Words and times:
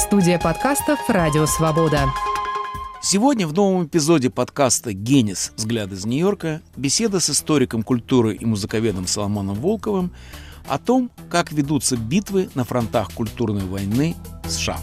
Студия 0.00 0.38
подкастов 0.38 0.98
«Радио 1.08 1.44
Свобода». 1.44 2.06
Сегодня 3.02 3.46
в 3.46 3.52
новом 3.52 3.84
эпизоде 3.84 4.30
подкаста 4.30 4.94
«Генис. 4.94 5.52
Взгляд 5.56 5.92
из 5.92 6.06
Нью-Йорка» 6.06 6.62
беседа 6.74 7.20
с 7.20 7.28
историком 7.28 7.82
культуры 7.82 8.34
и 8.34 8.46
музыковедом 8.46 9.06
Соломоном 9.06 9.56
Волковым 9.56 10.10
о 10.66 10.78
том, 10.78 11.10
как 11.28 11.52
ведутся 11.52 11.98
битвы 11.98 12.48
на 12.54 12.64
фронтах 12.64 13.12
культурной 13.12 13.66
войны 13.66 14.16
США. 14.48 14.78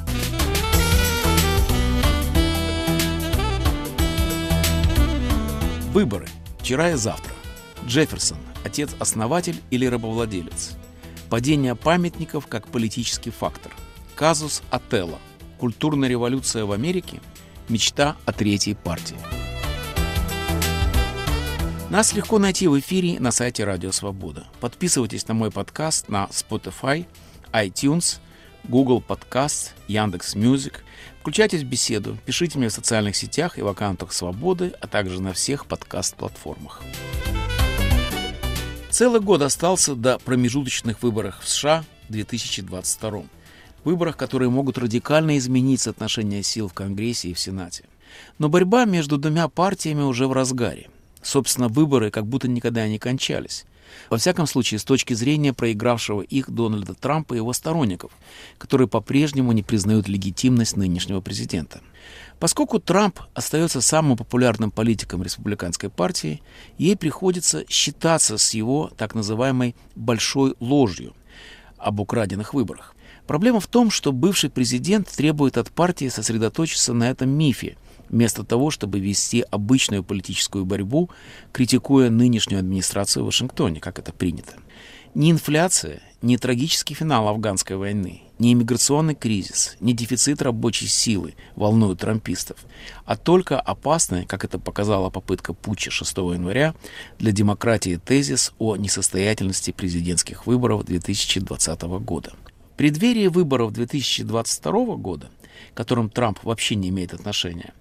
Выборы. 5.94 6.28
Вчера 6.60 6.92
и 6.92 6.96
завтра. 6.96 7.34
Джефферсон– 7.88 8.38
отец-основатель 8.64 9.60
или 9.72 9.88
рабовладелец. 9.88 10.78
Падение 11.32 11.74
памятников 11.74 12.46
как 12.46 12.68
политический 12.68 13.32
фактор– 13.32 13.72
Казус 14.18 14.64
Отелло. 14.72 15.20
Культурная 15.60 16.10
революция 16.10 16.66
в 16.66 16.72
Америке. 16.72 17.22
Мечта 17.70 18.18
о 18.26 18.34
третьей 18.34 18.74
партии. 18.74 19.16
Нас 21.92 22.16
легко 22.16 22.40
найти 22.40 22.68
в 22.68 22.80
эфире 22.80 23.20
на 23.20 23.30
сайте 23.30 23.64
Радио 23.64 23.92
Свобода. 23.92 24.48
Подписывайтесь 24.60 25.28
на 25.28 25.36
мой 25.36 25.52
подкаст 25.52 26.10
на 26.10 26.26
Spotify, 26.32 27.06
iTunes, 27.54 28.18
Google 28.64 29.04
Podcast, 29.08 29.74
Яндекс 29.88 30.34
Music. 30.34 30.84
Включайтесь 31.22 31.62
в 31.62 31.68
беседу, 31.68 32.18
пишите 32.26 32.58
мне 32.58 32.70
в 32.70 32.74
социальных 32.74 33.16
сетях 33.16 33.60
и 33.60 33.62
в 33.62 33.68
аккаунтах 33.68 34.14
Свободы, 34.14 34.74
а 34.82 34.88
также 34.88 35.22
на 35.22 35.34
всех 35.34 35.68
подкаст-платформах. 35.68 36.82
Целый 38.90 39.22
год 39.22 39.44
остался 39.44 39.94
до 39.94 40.18
промежуточных 40.18 41.04
выборов 41.04 41.38
в 41.40 41.48
США 41.48 41.86
в 42.10 42.12
2022 42.14 43.26
выборах, 43.88 44.18
которые 44.18 44.50
могут 44.50 44.78
радикально 44.78 45.38
изменить 45.38 45.80
соотношение 45.80 46.44
сил 46.44 46.68
в 46.68 46.74
Конгрессе 46.74 47.30
и 47.30 47.34
в 47.34 47.40
Сенате. 47.40 47.86
Но 48.38 48.50
борьба 48.50 48.84
между 48.84 49.18
двумя 49.18 49.48
партиями 49.48 50.02
уже 50.02 50.28
в 50.28 50.34
разгаре. 50.34 50.90
Собственно, 51.22 51.70
выборы 51.70 52.12
как 52.12 52.26
будто 52.26 52.50
никогда 52.50 52.86
не 52.86 53.00
кончались. 53.00 53.66
Во 54.10 54.18
всяком 54.18 54.46
случае, 54.46 54.80
с 54.80 54.84
точки 54.84 55.14
зрения 55.14 55.54
проигравшего 55.54 56.22
их 56.22 56.50
Дональда 56.50 56.96
Трампа 56.96 57.34
и 57.34 57.38
его 57.38 57.54
сторонников, 57.54 58.12
которые 58.58 58.90
по-прежнему 58.90 59.54
не 59.54 59.64
признают 59.64 60.10
легитимность 60.10 60.76
нынешнего 60.76 61.22
президента. 61.22 61.80
Поскольку 62.40 62.80
Трамп 62.80 63.22
остается 63.34 63.80
самым 63.80 64.18
популярным 64.18 64.70
политиком 64.70 65.24
республиканской 65.24 65.90
партии, 65.90 66.42
ей 66.78 66.98
приходится 66.98 67.64
считаться 67.70 68.38
с 68.38 68.54
его 68.54 68.92
так 68.98 69.16
называемой 69.16 69.76
«большой 69.96 70.56
ложью» 70.60 71.14
об 71.78 72.02
украденных 72.02 72.54
выборах. 72.54 72.97
Проблема 73.28 73.60
в 73.60 73.68
том, 73.68 73.92
что 73.92 74.14
бывший 74.14 74.50
президент 74.50 75.10
требует 75.10 75.58
от 75.58 75.70
партии 75.70 76.08
сосредоточиться 76.08 76.94
на 76.94 77.10
этом 77.10 77.30
мифе, 77.30 77.76
вместо 78.10 78.46
того, 78.46 78.72
чтобы 78.72 79.02
вести 79.02 79.44
обычную 79.52 80.02
политическую 80.02 80.66
борьбу, 80.66 81.10
критикуя 81.52 82.10
нынешнюю 82.10 82.60
администрацию 82.60 83.24
в 83.24 83.26
Вашингтоне, 83.26 83.82
как 83.82 84.00
это 84.00 84.14
принято. 84.14 84.54
Ни 85.14 85.30
инфляция, 85.32 86.02
ни 86.22 86.38
трагический 86.38 86.96
финал 86.96 87.28
афганской 87.28 87.76
войны, 87.76 88.22
ни 88.40 88.54
иммиграционный 88.54 89.16
кризис, 89.16 89.76
ни 89.82 89.92
дефицит 89.92 90.42
рабочей 90.42 90.88
силы 90.88 91.36
волнуют 91.58 92.00
трампистов, 92.00 92.58
а 93.04 93.18
только 93.18 93.60
опасная, 93.60 94.26
как 94.26 94.46
это 94.46 94.58
показала 94.58 95.10
попытка 95.10 95.54
путча 95.54 95.92
6 95.92 96.18
января, 96.18 96.76
для 97.20 97.34
демократии 97.34 98.00
тезис 98.04 98.54
о 98.58 98.78
несостоятельности 98.78 99.72
президентских 99.72 100.48
выборов 100.48 100.86
2020 100.86 101.82
года 101.82 102.32
преддверии 102.78 103.28
выборов 103.28 103.74
2022 103.74 104.96
года, 104.96 105.30
к 105.74 105.78
которым 105.78 106.10
Трамп 106.10 106.40
вообще 106.44 106.76
не 106.76 106.90
имеет 106.90 107.14
отношения, 107.14 107.74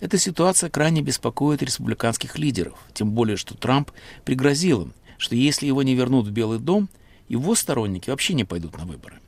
эта 0.00 0.16
ситуация 0.16 0.70
крайне 0.70 1.02
беспокоит 1.02 1.62
республиканских 1.62 2.38
лидеров, 2.38 2.78
тем 2.94 3.10
более, 3.10 3.36
что 3.36 3.56
Трамп 3.56 3.90
пригрозил 4.24 4.82
им, 4.82 4.94
что 5.18 5.34
если 5.34 5.66
его 5.66 5.82
не 5.82 5.94
вернут 5.94 6.26
в 6.26 6.30
Белый 6.30 6.58
дом, 6.58 6.88
его 7.28 7.54
сторонники 7.54 8.10
вообще 8.10 8.34
не 8.34 8.44
пойдут 8.44 8.78
на 8.78 8.84
выборы. 8.84 9.18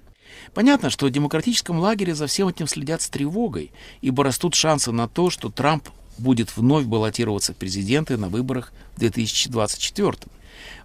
Понятно, 0.55 0.91
что 0.91 1.07
в 1.07 1.11
демократическом 1.11 1.79
лагере 1.79 2.15
за 2.15 2.27
всем 2.27 2.49
этим 2.49 2.67
следят 2.67 3.03
с 3.03 3.09
тревогой, 3.09 3.73
ибо 4.01 4.23
растут 4.23 4.55
шансы 4.55 4.93
на 4.93 5.09
то, 5.09 5.31
что 5.31 5.51
Трамп 5.51 5.89
будет 6.19 6.57
вновь 6.57 6.87
баллотироваться 6.87 7.53
в 7.53 7.57
президенты 7.57 8.17
на 8.17 8.29
выборах 8.29 8.73
в 8.95 9.01
2024 9.01 10.15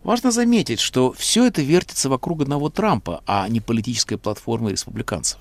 Важно 0.03 0.31
заметить, 0.31 0.79
что 0.79 1.11
все 1.13 1.45
это 1.45 1.61
вертится 1.61 2.09
вокруг 2.09 2.41
одного 2.41 2.69
Трампа, 2.69 3.23
а 3.25 3.47
не 3.47 3.59
политической 3.59 4.17
платформы 4.17 4.71
республиканцев. 4.71 5.39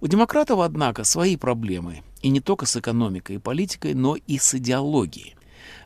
У 0.00 0.06
демократов, 0.06 0.60
однако, 0.60 1.04
свои 1.04 1.36
проблемы, 1.36 2.02
и 2.22 2.28
не 2.28 2.40
только 2.40 2.66
с 2.66 2.76
экономикой 2.76 3.36
и 3.36 3.38
политикой, 3.40 3.94
но 3.94 4.16
и 4.16 4.38
с 4.38 4.54
идеологией. 4.54 5.36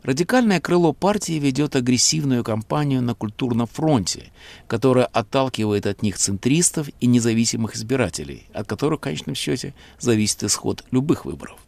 Радикальное 0.03 0.61
крыло 0.61 0.93
партии 0.93 1.39
ведет 1.39 1.77
агрессивную 1.77 2.43
кампанию 2.43 3.03
на 3.03 3.15
культурном 3.15 3.67
фронте, 3.67 4.33
которая 4.67 5.05
отталкивает 5.05 5.87
от 5.87 6.03
них 6.03 6.17
центристов 6.17 6.89
и 7.01 7.07
независимых 7.07 7.77
избирателей, 7.77 8.47
от 8.55 8.67
которых 8.67 9.01
в 9.01 9.03
конечном 9.03 9.35
счете 9.35 9.75
зависит 9.99 10.43
исход 10.43 10.85
любых 10.91 11.27
выборов. 11.27 11.59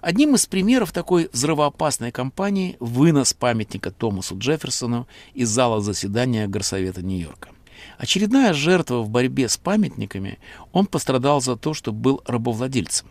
Одним 0.00 0.34
из 0.34 0.46
примеров 0.46 0.92
такой 0.92 1.28
взрывоопасной 1.32 2.12
кампании 2.12 2.76
вынос 2.80 3.32
памятника 3.32 3.90
Томасу 3.90 4.38
Джефферсону 4.38 5.06
из 5.34 5.48
зала 5.48 5.80
заседания 5.80 6.46
Горсовета 6.46 7.02
Нью-Йорка. 7.02 7.50
Очередная 7.98 8.52
жертва 8.52 9.02
в 9.02 9.10
борьбе 9.10 9.48
с 9.48 9.56
памятниками, 9.56 10.38
он 10.72 10.86
пострадал 10.86 11.40
за 11.40 11.56
то, 11.56 11.74
что 11.74 11.92
был 11.92 12.22
рабовладельцем. 12.26 13.08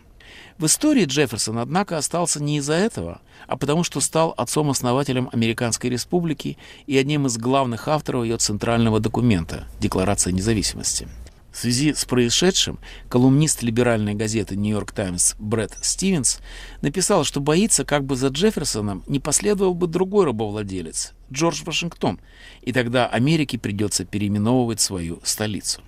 В 0.58 0.66
истории 0.66 1.04
Джефферсон, 1.04 1.58
однако, 1.58 1.96
остался 1.96 2.42
не 2.42 2.58
из-за 2.58 2.74
этого, 2.74 3.20
а 3.46 3.56
потому 3.56 3.82
что 3.82 4.00
стал 4.00 4.34
отцом-основателем 4.36 5.28
Американской 5.32 5.90
Республики 5.90 6.58
и 6.86 6.96
одним 6.96 7.26
из 7.26 7.38
главных 7.38 7.88
авторов 7.88 8.24
ее 8.24 8.36
центрального 8.36 9.00
документа– 9.00 9.66
Декларации 9.80 10.30
независимости– 10.30 11.08
в 11.54 11.58
связи 11.58 11.94
с 11.94 12.04
происшедшим 12.04 12.80
колумнист 13.08 13.62
либеральной 13.62 14.14
газеты 14.14 14.56
«Нью-Йорк 14.56 14.90
Таймс» 14.90 15.34
Брэд 15.38 15.72
Стивенс 15.82 16.40
написал, 16.82 17.22
что 17.22 17.40
боится, 17.40 17.84
как 17.84 18.04
бы 18.04 18.16
за 18.16 18.28
Джефферсоном 18.28 19.04
не 19.06 19.20
последовал 19.20 19.72
бы 19.74 19.86
другой 19.86 20.26
рабовладелец– 20.26 21.12
Джордж 21.32 21.62
Вашингтон, 21.64 22.18
и 22.62 22.72
тогда 22.72 23.06
Америке 23.06 23.56
придется 23.56 24.04
переименовывать 24.04 24.80
свою 24.80 25.20
столицу. 25.22 25.80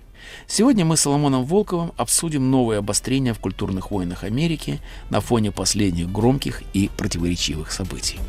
Сегодня 0.47 0.85
мы 0.85 0.95
с 0.95 1.01
Соломоном 1.01 1.43
Волковым 1.43 1.91
обсудим 1.97 2.49
новые 2.49 2.79
обострения 2.79 3.33
в 3.33 3.39
культурных 3.39 3.91
войнах 3.91 4.23
Америки 4.23 4.79
на 5.09 5.19
фоне 5.19 5.51
последних 5.51 6.09
громких 6.09 6.63
и 6.73 6.89
противоречивых 6.95 7.71
событий. 7.71 8.19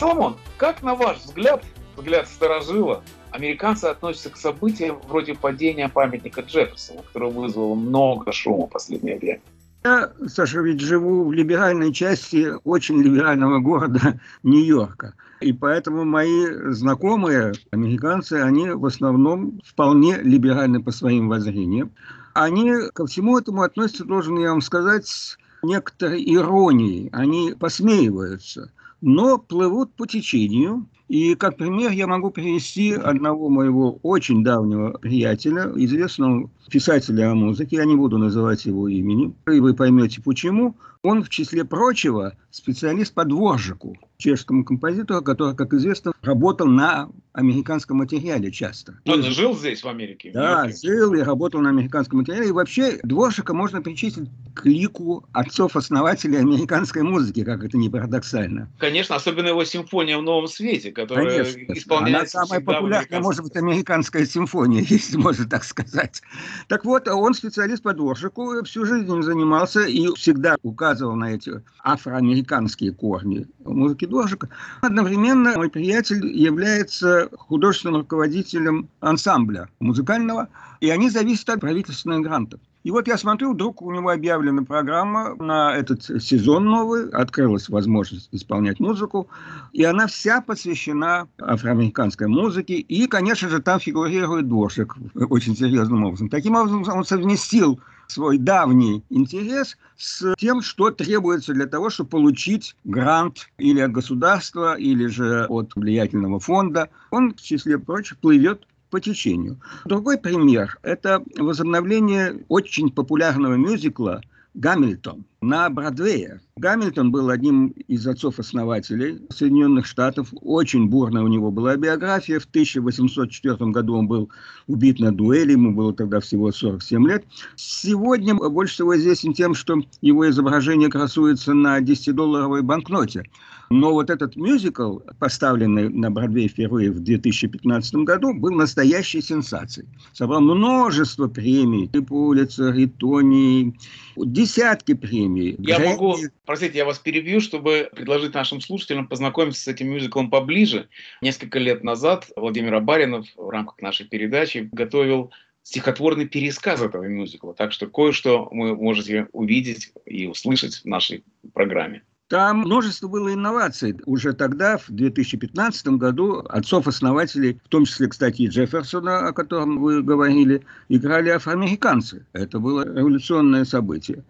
Соломон, 0.00 0.36
как 0.56 0.82
на 0.82 0.94
ваш 0.94 1.18
взгляд, 1.18 1.62
взгляд 1.94 2.26
сторожила, 2.26 3.04
американцы 3.32 3.84
относятся 3.84 4.30
к 4.30 4.38
событиям 4.38 4.98
вроде 5.06 5.34
падения 5.34 5.90
памятника 5.90 6.40
Джефферсона, 6.40 7.02
которое 7.02 7.30
вызвало 7.30 7.74
много 7.74 8.32
шума 8.32 8.66
в 8.66 8.70
последнее 8.70 9.18
время? 9.18 9.42
Я, 9.84 10.10
Саша, 10.26 10.62
ведь 10.62 10.80
живу 10.80 11.26
в 11.26 11.34
либеральной 11.34 11.92
части 11.92 12.48
очень 12.64 13.02
либерального 13.02 13.58
города 13.58 14.18
Нью-Йорка. 14.42 15.12
И 15.42 15.52
поэтому 15.52 16.06
мои 16.06 16.46
знакомые 16.72 17.52
американцы, 17.70 18.40
они 18.40 18.70
в 18.70 18.86
основном 18.86 19.60
вполне 19.66 20.16
либеральны 20.22 20.82
по 20.82 20.92
своим 20.92 21.28
воззрениям. 21.28 21.92
Они 22.32 22.72
ко 22.94 23.04
всему 23.04 23.38
этому 23.38 23.60
относятся, 23.60 24.06
должен 24.06 24.38
я 24.38 24.48
вам 24.48 24.62
сказать, 24.62 25.06
с 25.06 25.36
некоторой 25.62 26.24
иронией. 26.24 27.10
Они 27.12 27.52
посмеиваются 27.52 28.70
но 29.00 29.38
плывут 29.38 29.94
по 29.94 30.06
течению. 30.06 30.86
И 31.10 31.34
как 31.34 31.56
пример 31.56 31.90
я 31.90 32.06
могу 32.06 32.30
привести 32.30 32.92
одного 32.92 33.48
моего 33.48 33.98
очень 34.04 34.44
давнего 34.44 34.92
приятеля, 34.92 35.72
известного 35.74 36.48
писателя 36.70 37.32
о 37.32 37.34
музыке, 37.34 37.78
я 37.78 37.84
не 37.84 37.96
буду 37.96 38.16
называть 38.16 38.64
его 38.64 38.86
имени, 38.86 39.34
и 39.52 39.58
вы 39.58 39.74
поймете 39.74 40.22
почему. 40.22 40.76
Он, 41.02 41.24
в 41.24 41.30
числе 41.30 41.64
прочего, 41.64 42.34
специалист 42.50 43.14
по 43.14 43.24
дворжику, 43.24 43.96
чешскому 44.18 44.64
композитору, 44.64 45.22
который, 45.22 45.56
как 45.56 45.72
известно, 45.72 46.12
работал 46.20 46.66
на 46.66 47.08
американском 47.32 47.98
материале 47.98 48.50
часто. 48.50 48.98
Он 49.06 49.22
жил 49.22 49.56
здесь, 49.56 49.82
в 49.82 49.88
Америке? 49.88 50.30
Да, 50.34 50.68
жил 50.68 51.14
и 51.14 51.20
работал 51.20 51.60
на 51.60 51.70
американском 51.70 52.18
материале. 52.18 52.48
И 52.48 52.52
вообще 52.52 52.98
дворжика 53.02 53.54
можно 53.54 53.80
причислить 53.80 54.28
к 54.54 54.66
лику 54.66 55.24
отцов-основателей 55.32 56.38
американской 56.38 57.02
музыки, 57.02 57.44
как 57.44 57.64
это 57.64 57.78
не 57.78 57.88
парадоксально. 57.88 58.68
Конечно, 58.78 59.16
особенно 59.16 59.48
его 59.48 59.64
симфония 59.64 60.18
в 60.18 60.22
новом 60.22 60.48
свете, 60.48 60.92
которая 61.06 61.44
Конечно. 61.44 61.72
исполняется 61.72 62.38
Она 62.38 62.46
самая 62.46 62.60
популярная, 62.64 63.20
может 63.20 63.42
быть, 63.42 63.56
американская 63.56 64.26
симфония, 64.26 64.82
если 64.88 65.16
можно 65.16 65.48
так 65.48 65.64
сказать. 65.64 66.22
Так 66.68 66.84
вот, 66.84 67.08
он 67.08 67.34
специалист 67.34 67.82
по 67.82 67.92
дворжику, 67.92 68.62
всю 68.64 68.84
жизнь 68.84 69.10
им 69.10 69.22
занимался 69.22 69.80
и 69.82 70.06
всегда 70.14 70.56
указывал 70.62 71.16
на 71.16 71.32
эти 71.32 71.62
афроамериканские 71.82 72.92
корни 72.92 73.46
музыки 73.64 74.06
дворжика. 74.06 74.48
Одновременно 74.80 75.56
мой 75.56 75.70
приятель 75.70 76.26
является 76.26 77.28
художественным 77.32 78.02
руководителем 78.02 78.88
ансамбля 79.00 79.68
музыкального, 79.80 80.48
и 80.80 80.90
они 80.90 81.10
зависят 81.10 81.48
от 81.50 81.60
правительственных 81.60 82.22
грантов. 82.22 82.60
И 82.82 82.90
вот 82.90 83.08
я 83.08 83.18
смотрю, 83.18 83.52
вдруг 83.52 83.82
у 83.82 83.92
него 83.92 84.08
объявлена 84.08 84.62
программа 84.62 85.34
на 85.36 85.76
этот 85.76 86.02
сезон 86.02 86.64
новый, 86.64 87.10
открылась 87.10 87.68
возможность 87.68 88.28
исполнять 88.32 88.80
музыку, 88.80 89.28
и 89.72 89.84
она 89.84 90.06
вся 90.06 90.40
посвящена 90.40 91.28
афроамериканской 91.38 92.26
музыке, 92.26 92.74
и, 92.74 93.06
конечно 93.06 93.50
же, 93.50 93.60
там 93.60 93.80
фигурирует 93.80 94.48
дворщик 94.48 94.96
очень 95.14 95.56
серьезным 95.56 96.04
образом. 96.04 96.30
Таким 96.30 96.56
образом, 96.56 96.84
он 96.88 97.04
совместил 97.04 97.78
свой 98.10 98.38
давний 98.38 99.04
интерес 99.10 99.76
с 99.96 100.34
тем, 100.38 100.62
что 100.62 100.90
требуется 100.90 101.52
для 101.52 101.66
того, 101.66 101.90
чтобы 101.90 102.10
получить 102.10 102.76
грант 102.84 103.50
или 103.58 103.80
от 103.80 103.92
государства, 103.92 104.74
или 104.74 105.06
же 105.06 105.46
от 105.48 105.76
влиятельного 105.76 106.40
фонда. 106.40 106.88
Он, 107.10 107.34
в 107.34 107.40
числе 107.40 107.78
прочих, 107.78 108.18
плывет 108.18 108.66
по 108.90 109.00
течению. 109.00 109.60
Другой 109.84 110.18
пример– 110.18 110.78
это 110.82 111.22
возобновление 111.38 112.44
очень 112.48 112.90
популярного 112.90 113.54
мюзикла 113.54 114.20
«Гамильтон» 114.54 115.24
на 115.40 115.70
Бродвее. 115.70 116.40
Гамильтон 116.56 117.12
был 117.12 117.30
одним 117.30 117.68
из 117.86 118.06
отцов-основателей 118.06 119.20
Соединенных 119.30 119.86
Штатов. 119.86 120.28
Очень 120.42 120.88
бурная 120.88 121.22
у 121.22 121.28
него 121.28 121.50
была 121.52 121.76
биография. 121.76 122.40
В 122.40 122.44
1804 122.46 123.56
году 123.70 123.94
он 123.94 124.08
был 124.08 124.28
убит 124.66 124.98
на 124.98 125.12
дуэли, 125.12 125.52
ему 125.52 125.72
было 125.72 125.94
тогда 125.94 126.18
всего 126.18 126.50
47 126.50 127.08
лет. 127.08 127.24
Сегодня 127.54 128.34
больше 128.34 128.74
всего 128.74 128.96
известен 128.98 129.32
тем, 129.32 129.54
что 129.54 129.80
его 130.00 130.28
изображение 130.28 130.90
красуется 130.90 131.54
на 131.54 131.80
10-долларовой 131.80 132.62
банкноте. 132.62 133.24
Но 133.72 133.92
вот 133.92 134.10
этот 134.10 134.34
мюзикл, 134.34 134.98
поставленный 135.20 135.88
на 135.88 136.10
Бродвей 136.10 136.48
впервые 136.48 136.90
в 136.90 136.98
2015 136.98 137.94
году, 137.96 138.34
был 138.34 138.50
настоящей 138.50 139.22
сенсацией. 139.22 139.86
Собрал 140.12 140.40
множество 140.40 141.28
премий, 141.28 141.88
и 141.92 142.00
Пулицер, 142.00 142.74
и 142.74 142.86
Тони, 142.86 143.72
десятки 144.16 144.94
премий. 144.94 145.54
Я 145.60 145.76
Грэмми. 145.76 145.92
могу, 145.92 146.16
простите, 146.44 146.78
я 146.78 146.84
вас 146.84 146.98
перебью, 146.98 147.40
чтобы 147.40 147.88
предложить 147.94 148.34
нашим 148.34 148.60
слушателям 148.60 149.06
познакомиться 149.06 149.62
с 149.62 149.68
этим 149.68 149.88
мюзиклом 149.90 150.30
поближе. 150.30 150.88
Несколько 151.22 151.60
лет 151.60 151.84
назад 151.84 152.28
Владимир 152.34 152.74
Абаринов 152.74 153.28
в 153.36 153.50
рамках 153.50 153.80
нашей 153.80 154.04
передачи 154.04 154.68
готовил 154.72 155.30
стихотворный 155.62 156.26
пересказ 156.26 156.82
этого 156.82 157.04
мюзикла. 157.04 157.54
Так 157.54 157.70
что 157.70 157.86
кое-что 157.86 158.48
вы 158.50 158.74
можете 158.74 159.28
увидеть 159.30 159.92
и 160.06 160.26
услышать 160.26 160.74
в 160.74 160.86
нашей 160.86 161.22
программе. 161.54 162.02
Там 162.30 162.58
множество 162.58 163.08
было 163.08 163.34
инноваций. 163.34 163.98
Уже 164.06 164.32
тогда, 164.34 164.78
в 164.78 164.88
2015 164.88 165.88
году, 165.98 166.44
отцов-основателей, 166.48 167.60
в 167.64 167.68
том 167.68 167.84
числе, 167.86 168.06
кстати, 168.06 168.42
и 168.42 168.46
Джефферсона, 168.46 169.26
о 169.26 169.32
котором 169.32 169.80
вы 169.80 170.00
говорили, 170.00 170.64
играли 170.88 171.30
афроамериканцы. 171.30 172.24
Это 172.32 172.60
было 172.60 172.84
революционное 172.84 173.64
событие. 173.64 174.22